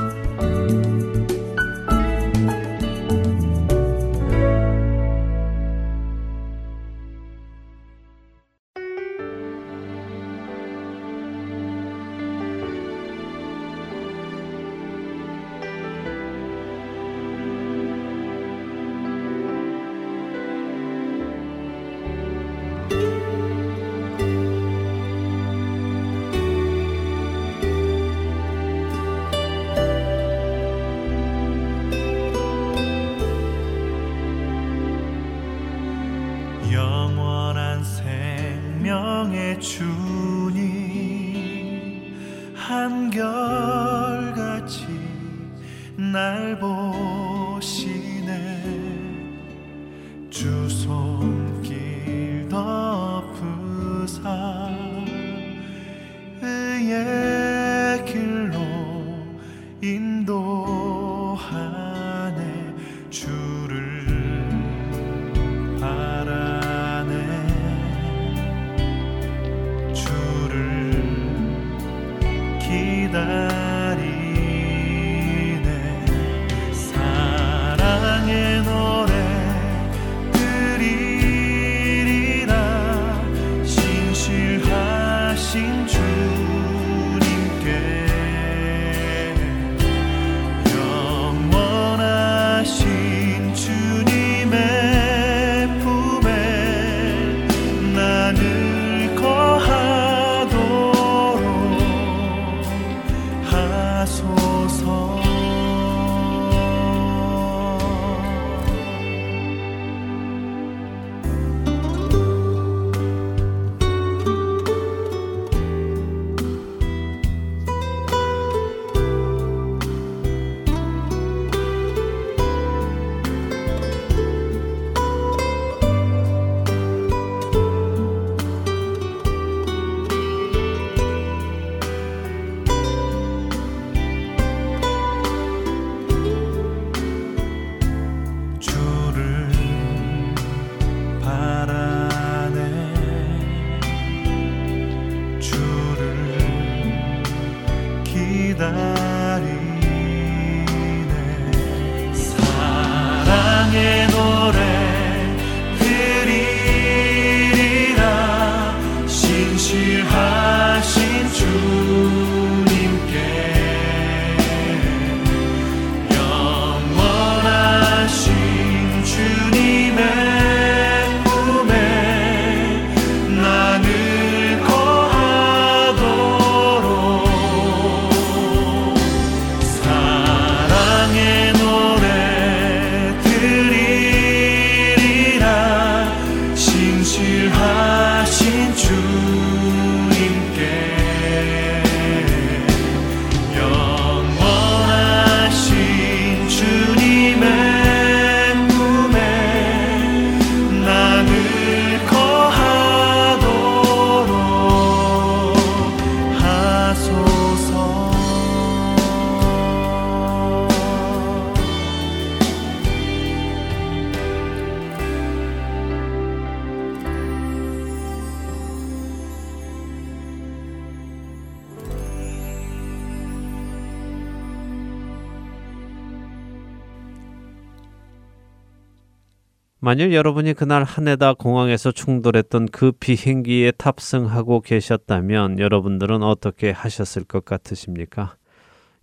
만일 229.86 230.12
여러분이 230.12 230.54
그날 230.54 230.82
하네다 230.82 231.34
공항에서 231.34 231.92
충돌했던 231.92 232.70
그 232.72 232.90
비행기에 232.90 233.70
탑승하고 233.70 234.60
계셨다면 234.62 235.60
여러분들은 235.60 236.24
어떻게 236.24 236.72
하셨을 236.72 237.22
것 237.22 237.44
같으십니까? 237.44 238.34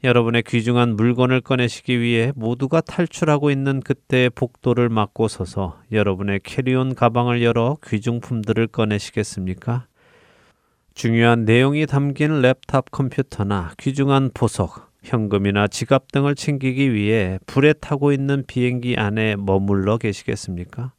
여러분의 0.03 0.43
귀중한 0.45 0.97
물건을 0.97 1.39
꺼내시기 1.39 2.01
위해 2.01 2.33
모두가 2.35 2.81
탈출하고 2.81 3.49
있는 3.49 3.79
그때의 3.79 4.31
복도를 4.31 4.89
막고 4.89 5.29
서서 5.29 5.79
여러분의 5.93 6.41
carry-on 6.43 6.95
가방을 6.95 7.43
열어 7.43 7.77
귀중품들을 7.87 8.67
꺼내시겠습니까? 8.67 9.87
중요한 10.95 11.45
내용이 11.45 11.85
담긴 11.85 12.41
랩탑 12.41 12.91
컴퓨터나 12.91 13.71
귀중한 13.79 14.31
보석, 14.33 14.91
현금이나 15.03 15.67
지갑 15.67 16.11
등을 16.11 16.35
챙기기 16.35 16.93
위해 16.93 17.37
불에 17.45 17.73
타고 17.73 18.11
있는 18.11 18.43
비행기 18.47 18.95
안에 18.97 19.35
머물러 19.35 19.97
계시겠습니까? 19.97 20.93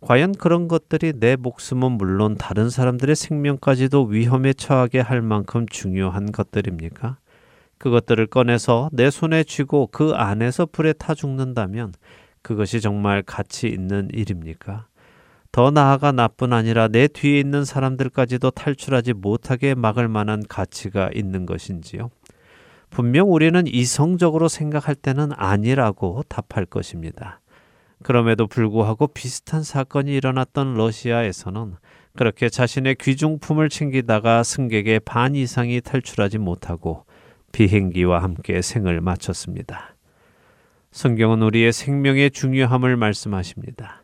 과연 0.00 0.32
그런 0.32 0.68
것들이 0.68 1.14
내 1.18 1.36
목숨은 1.36 1.92
물론 1.92 2.36
다른 2.36 2.68
사람들의 2.68 3.16
생명까지도 3.16 4.04
위험에 4.04 4.52
처하게 4.52 5.00
할 5.00 5.22
만큼 5.22 5.66
중요한 5.68 6.32
것들입니까? 6.32 7.18
그것들을 7.78 8.26
꺼내서 8.26 8.90
내 8.92 9.10
손에 9.10 9.44
쥐고 9.44 9.88
그 9.88 10.12
안에서 10.14 10.66
불에 10.66 10.92
타 10.92 11.14
죽는다면 11.14 11.94
그것이 12.42 12.80
정말 12.80 13.22
가치 13.22 13.68
있는 13.68 14.08
일입니까? 14.12 14.86
더 15.52 15.70
나아가 15.70 16.12
나뿐 16.12 16.52
아니라 16.52 16.88
내 16.88 17.08
뒤에 17.08 17.40
있는 17.40 17.64
사람들까지도 17.64 18.50
탈출하지 18.50 19.14
못하게 19.14 19.74
막을 19.74 20.08
만한 20.08 20.42
가치가 20.46 21.10
있는 21.14 21.46
것인지요? 21.46 22.10
분명 22.90 23.32
우리는 23.32 23.66
이성적으로 23.66 24.48
생각할 24.48 24.94
때는 24.94 25.30
아니라고 25.34 26.22
답할 26.28 26.66
것입니다. 26.66 27.40
그럼에도 28.02 28.46
불구하고 28.46 29.08
비슷한 29.08 29.62
사건이 29.62 30.14
일어났던 30.14 30.74
러시아에서는 30.74 31.74
그렇게 32.16 32.48
자신의 32.48 32.96
귀중품을 32.96 33.68
챙기다가 33.68 34.42
승객의 34.42 35.00
반 35.00 35.34
이상이 35.34 35.80
탈출하지 35.80 36.38
못하고 36.38 37.04
비행기와 37.52 38.22
함께 38.22 38.62
생을 38.62 39.00
마쳤습니다. 39.00 39.94
성경은 40.90 41.42
우리의 41.42 41.72
생명의 41.72 42.30
중요함을 42.30 42.96
말씀하십니다. 42.96 44.02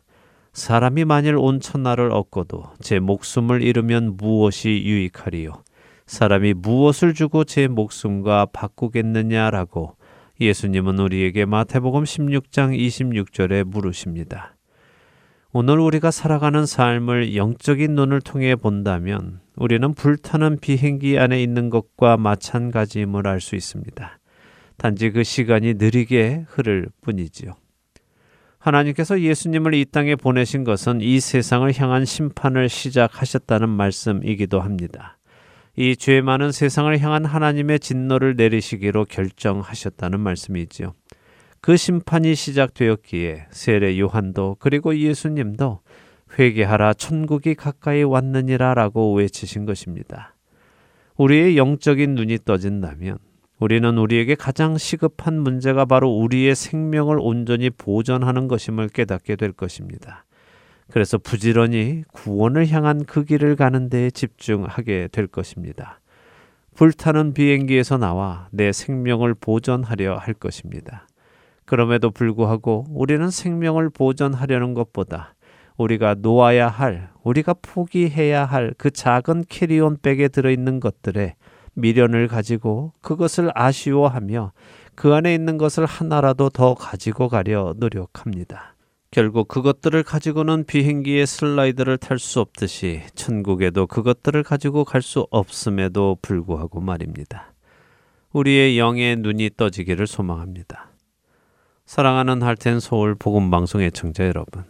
사람이 0.53 1.05
만일 1.05 1.35
온 1.37 1.59
천하를 1.59 2.11
얻고도 2.11 2.65
제 2.81 2.99
목숨을 2.99 3.63
잃으면 3.63 4.15
무엇이 4.17 4.83
유익하리요? 4.85 5.63
사람이 6.05 6.53
무엇을 6.55 7.13
주고 7.13 7.43
제 7.43 7.67
목숨과 7.67 8.47
바꾸겠느냐라고 8.47 9.95
예수님은 10.39 10.99
우리에게 10.99 11.45
마태복음 11.45 12.03
16장 12.03 12.77
26절에 12.77 13.63
물으십니다. 13.63 14.55
오늘 15.51 15.79
우리가 15.79 16.09
살아가는 16.09 16.65
삶을 16.65 17.35
영적인 17.35 17.93
눈을 17.93 18.21
통해 18.21 18.55
본다면 18.55 19.39
우리는 19.55 19.93
불타는 19.93 20.57
비행기 20.59 21.19
안에 21.19 21.41
있는 21.41 21.69
것과 21.69 22.17
마찬가지임을 22.17 23.27
알 23.27 23.39
수 23.39 23.55
있습니다. 23.55 24.19
단지 24.77 25.11
그 25.11 25.23
시간이 25.23 25.75
느리게 25.75 26.45
흐를 26.47 26.87
뿐이지요. 27.01 27.53
하나님께서 28.57 29.21
예수님을 29.21 29.75
이 29.75 29.85
땅에 29.85 30.15
보내신 30.15 30.63
것은 30.63 31.01
이 31.01 31.19
세상을 31.19 31.71
향한 31.79 32.05
심판을 32.05 32.67
시작하셨다는 32.69 33.69
말씀이기도 33.69 34.59
합니다. 34.59 35.17
이 35.75 35.95
죄 35.95 36.21
많은 36.21 36.51
세상을 36.51 36.99
향한 36.99 37.25
하나님의 37.25 37.79
진노를 37.79 38.35
내리시기로 38.35 39.05
결정하셨다는 39.05 40.19
말씀이지요. 40.19 40.93
그 41.61 41.77
심판이 41.77 42.35
시작되었기에 42.35 43.47
세례 43.49 43.97
요한도 43.99 44.57
그리고 44.59 44.95
예수님도 44.95 45.79
회개하라 46.37 46.93
천국이 46.93 47.55
가까이 47.55 48.03
왔느니라라고 48.03 49.13
외치신 49.15 49.65
것입니다. 49.65 50.35
우리의 51.17 51.57
영적인 51.57 52.15
눈이 52.15 52.39
떠진다면 52.45 53.17
우리는 53.59 53.97
우리에게 53.97 54.35
가장 54.35 54.77
시급한 54.77 55.39
문제가 55.39 55.85
바로 55.85 56.09
우리의 56.09 56.53
생명을 56.53 57.17
온전히 57.19 57.69
보존하는 57.69 58.47
것임을 58.47 58.89
깨닫게 58.89 59.37
될 59.37 59.53
것입니다. 59.53 60.22
그래서 60.93 61.17
부지런히 61.17 62.03
구원을 62.11 62.67
향한 62.67 63.03
그 63.03 63.25
길을 63.25 63.55
가는 63.55 63.89
데에 63.89 64.11
집중하게 64.11 65.09
될 65.11 65.25
것입니다. 65.25 65.99
불타는 66.75 67.33
비행기에서 67.33 67.97
나와 67.97 68.47
내 68.51 68.71
생명을 68.71 69.33
보존하려 69.33 70.17
할 70.17 70.35
것입니다. 70.35 71.07
그럼에도 71.65 72.11
불구하고 72.11 72.85
우리는 72.91 73.27
생명을 73.27 73.89
보존하려는 73.89 74.75
것보다 74.75 75.33
우리가 75.77 76.17
놓아야 76.19 76.67
할, 76.67 77.09
우리가 77.23 77.55
포기해야 77.59 78.45
할 78.45 78.75
그 78.77 78.91
작은 78.91 79.45
캐리온 79.49 79.97
백에 79.99 80.27
들어있는 80.27 80.79
것들에 80.79 81.33
미련을 81.73 82.27
가지고 82.27 82.93
그것을 83.01 83.49
아쉬워하며 83.55 84.51
그 84.93 85.11
안에 85.15 85.33
있는 85.33 85.57
것을 85.57 85.87
하나라도 85.87 86.51
더 86.51 86.75
가지고 86.75 87.29
가려 87.29 87.73
노력합니다. 87.77 88.72
결국 89.13 89.47
그것들을 89.47 90.01
가지고는 90.01 90.63
비행기의 90.65 91.27
슬라이드를 91.27 91.99
탈 91.99 92.17
수 92.17 92.39
없듯이 92.39 93.03
천국에도 93.13 93.85
그것들을 93.85 94.41
가지고 94.41 94.85
갈 94.85 95.03
수 95.03 95.27
없음에도 95.29 96.17
불구하고 96.19 96.81
말입니다. 96.81 97.53
우리의 98.31 98.79
영의 98.79 99.15
눈이 99.17 99.51
떠지기를 99.55 100.07
소망합니다. 100.07 100.89
사랑하는 101.85 102.41
할텐 102.41 102.79
서울 102.79 103.13
복음 103.13 103.51
방송의 103.51 103.91
청자 103.91 104.25
여러분. 104.25 104.63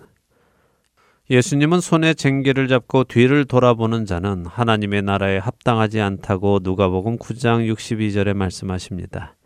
예수님은 1.29 1.79
손에 1.79 2.13
쟁기를 2.13 2.67
잡고 2.67 3.05
뒤를 3.05 3.45
돌아보는 3.45 4.05
자는 4.05 4.45
하나님의 4.45 5.03
나라에 5.03 5.37
합당하지 5.37 6.01
않다고 6.01 6.59
누가복음 6.63 7.17
9장 7.17 7.73
62절에 7.73 8.33
말씀하십니다. 8.33 9.37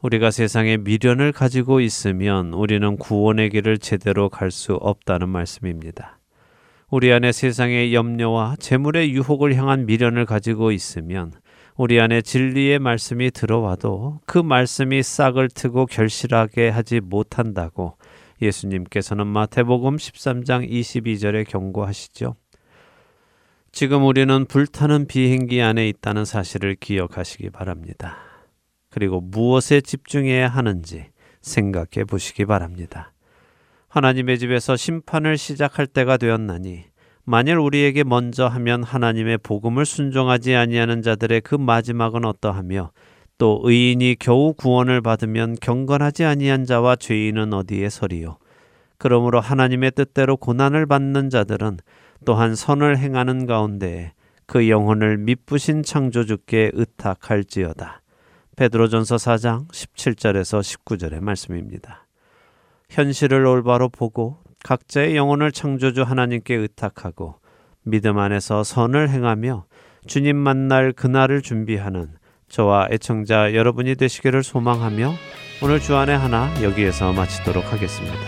우리가 0.00 0.30
세상에 0.30 0.76
미련을 0.76 1.32
가지고 1.32 1.80
있으면 1.80 2.52
우리는 2.52 2.96
구원의 2.96 3.50
길을 3.50 3.78
제대로 3.78 4.28
갈 4.28 4.52
수 4.52 4.74
없다는 4.74 5.28
말씀입니다. 5.28 6.20
우리 6.88 7.12
안에 7.12 7.32
세상의 7.32 7.92
염려와 7.92 8.56
재물의 8.60 9.10
유혹을 9.10 9.56
향한 9.56 9.86
미련을 9.86 10.24
가지고 10.24 10.70
있으면 10.70 11.32
우리 11.76 12.00
안에 12.00 12.22
진리의 12.22 12.78
말씀이 12.78 13.32
들어와도 13.32 14.20
그 14.24 14.38
말씀이 14.38 15.02
싹을 15.02 15.48
트고 15.48 15.86
결실하게 15.86 16.68
하지 16.68 17.00
못한다고 17.00 17.98
예수님께서는 18.40 19.26
마태복음 19.26 19.96
13장 19.96 20.70
22절에 20.70 21.46
경고하시죠. 21.48 22.36
지금 23.72 24.04
우리는 24.06 24.46
불타는 24.46 25.08
비행기 25.08 25.60
안에 25.60 25.88
있다는 25.88 26.24
사실을 26.24 26.76
기억하시기 26.76 27.50
바랍니다. 27.50 28.27
그리고 28.90 29.20
무엇에 29.20 29.80
집중해야 29.80 30.48
하는지 30.48 31.06
생각해 31.40 32.04
보시기 32.06 32.44
바랍니다. 32.44 33.12
하나님의 33.88 34.38
집에서 34.38 34.76
심판을 34.76 35.38
시작할 35.38 35.86
때가 35.86 36.16
되었나니 36.16 36.84
만일 37.24 37.56
우리에게 37.58 38.04
먼저 38.04 38.46
하면 38.46 38.82
하나님의 38.82 39.38
복음을 39.38 39.84
순종하지 39.84 40.54
아니하는 40.54 41.02
자들의 41.02 41.42
그 41.42 41.54
마지막은 41.54 42.24
어떠하며 42.24 42.90
또 43.38 43.60
의인이 43.62 44.16
겨우 44.18 44.52
구원을 44.54 45.00
받으면 45.00 45.56
경건하지 45.60 46.24
아니한 46.24 46.64
자와 46.64 46.96
죄인은 46.96 47.52
어디에 47.52 47.88
서리요 47.88 48.38
그러므로 48.98 49.40
하나님의 49.40 49.92
뜻대로 49.92 50.36
고난을 50.36 50.86
받는 50.86 51.30
자들은 51.30 51.78
또한 52.24 52.54
선을 52.54 52.98
행하는 52.98 53.46
가운데 53.46 54.12
그 54.46 54.68
영혼을 54.68 55.18
미쁘신 55.18 55.82
창조주께 55.82 56.72
의탁할지어다. 56.72 58.00
베드로전서 58.58 59.16
4장 59.16 59.68
17절에서 59.68 60.60
19절의 60.60 61.20
말씀입니다. 61.20 62.08
현실을 62.90 63.46
올바로 63.46 63.88
보고 63.88 64.38
각자의 64.64 65.14
영혼을 65.14 65.52
창조주 65.52 66.02
하나님께 66.02 66.56
의탁하고 66.56 67.36
믿음 67.84 68.18
안에서 68.18 68.64
선을 68.64 69.10
행하며 69.10 69.66
주님 70.08 70.36
만날 70.36 70.92
그날을 70.92 71.40
준비하는 71.40 72.08
저와 72.48 72.88
애청자 72.90 73.54
여러분이 73.54 73.94
되시기를 73.94 74.42
소망하며 74.42 75.12
오늘 75.62 75.78
주안의 75.78 76.18
하나 76.18 76.50
여기에서 76.60 77.12
마치도록 77.12 77.72
하겠습니다. 77.72 78.18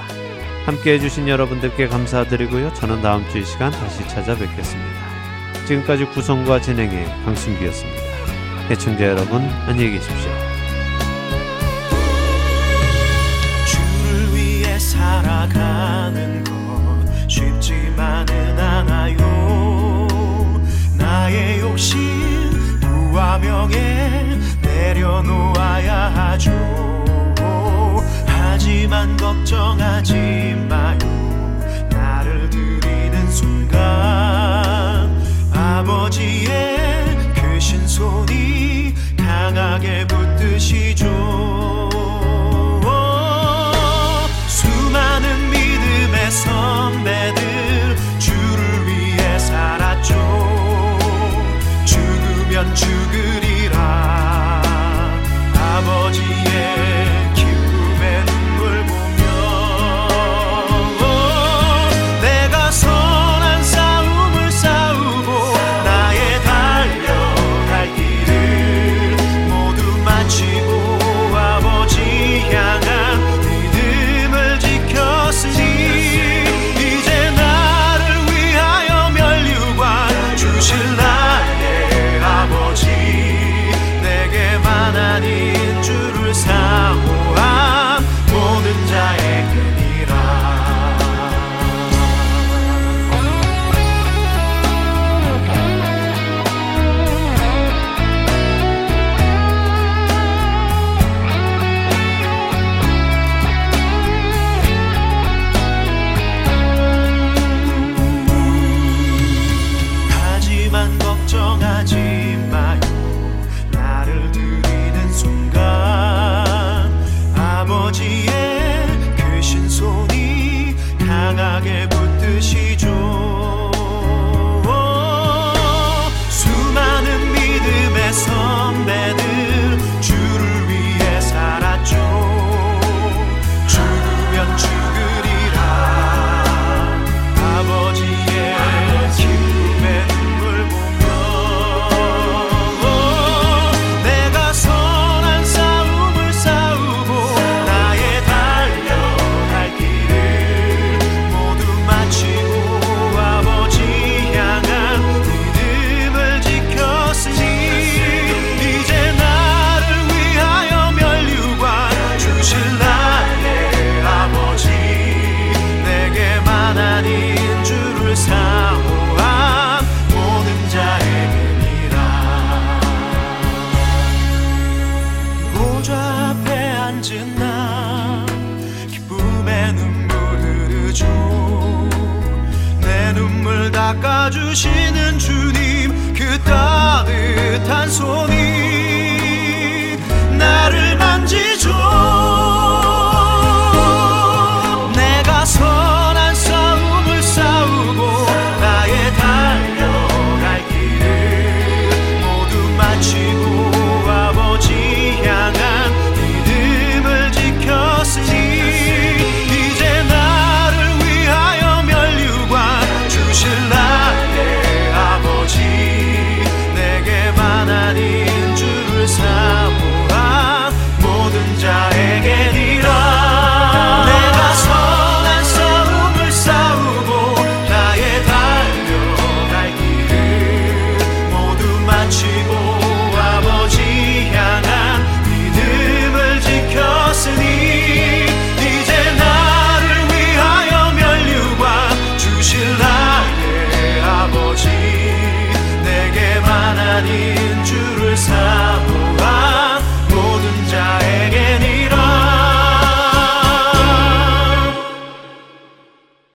함께 0.64 0.92
해주신 0.92 1.26
여러분들께 1.26 1.88
감사드리고요. 1.88 2.72
저는 2.74 3.02
다음 3.02 3.28
주 3.30 3.38
이 3.38 3.44
시간 3.44 3.72
다시 3.72 4.06
찾아뵙겠습니다. 4.06 5.66
지금까지 5.66 6.04
구성과 6.04 6.60
진행의 6.60 7.06
강순기였습니다. 7.24 8.09
애청자 8.70 9.04
여러분 9.04 9.42
안녕히 9.66 9.90
계십시오. 9.90 10.30
주를 13.66 14.32
위해 14.36 14.78
살아가는 14.78 16.44
것 16.44 17.28
쉽지만은 17.28 18.58
않아요. 18.60 20.06
나의 20.96 21.58
욕심 21.58 21.98
부와 22.80 23.38
명예 23.38 24.38
내려놓아야 24.62 26.14
하죠. 26.14 26.52
하지만 28.26 29.16
걱정하지 29.16 30.14
마요. 30.68 30.98
나를 31.90 32.48
드리는 32.48 33.30
순간 33.32 33.80
아버지의 35.52 37.18
그 37.34 37.58
신손이 37.58 38.59
굳건하게 39.70 40.06
붙드시죠. 40.08 41.06
수많은 44.48 45.50
믿음의 45.50 46.30
선배들 46.32 47.96
주를 48.18 48.86
위해 48.88 49.38
살았죠. 49.38 50.14
죽으면 51.84 52.74
죽으 52.74 53.39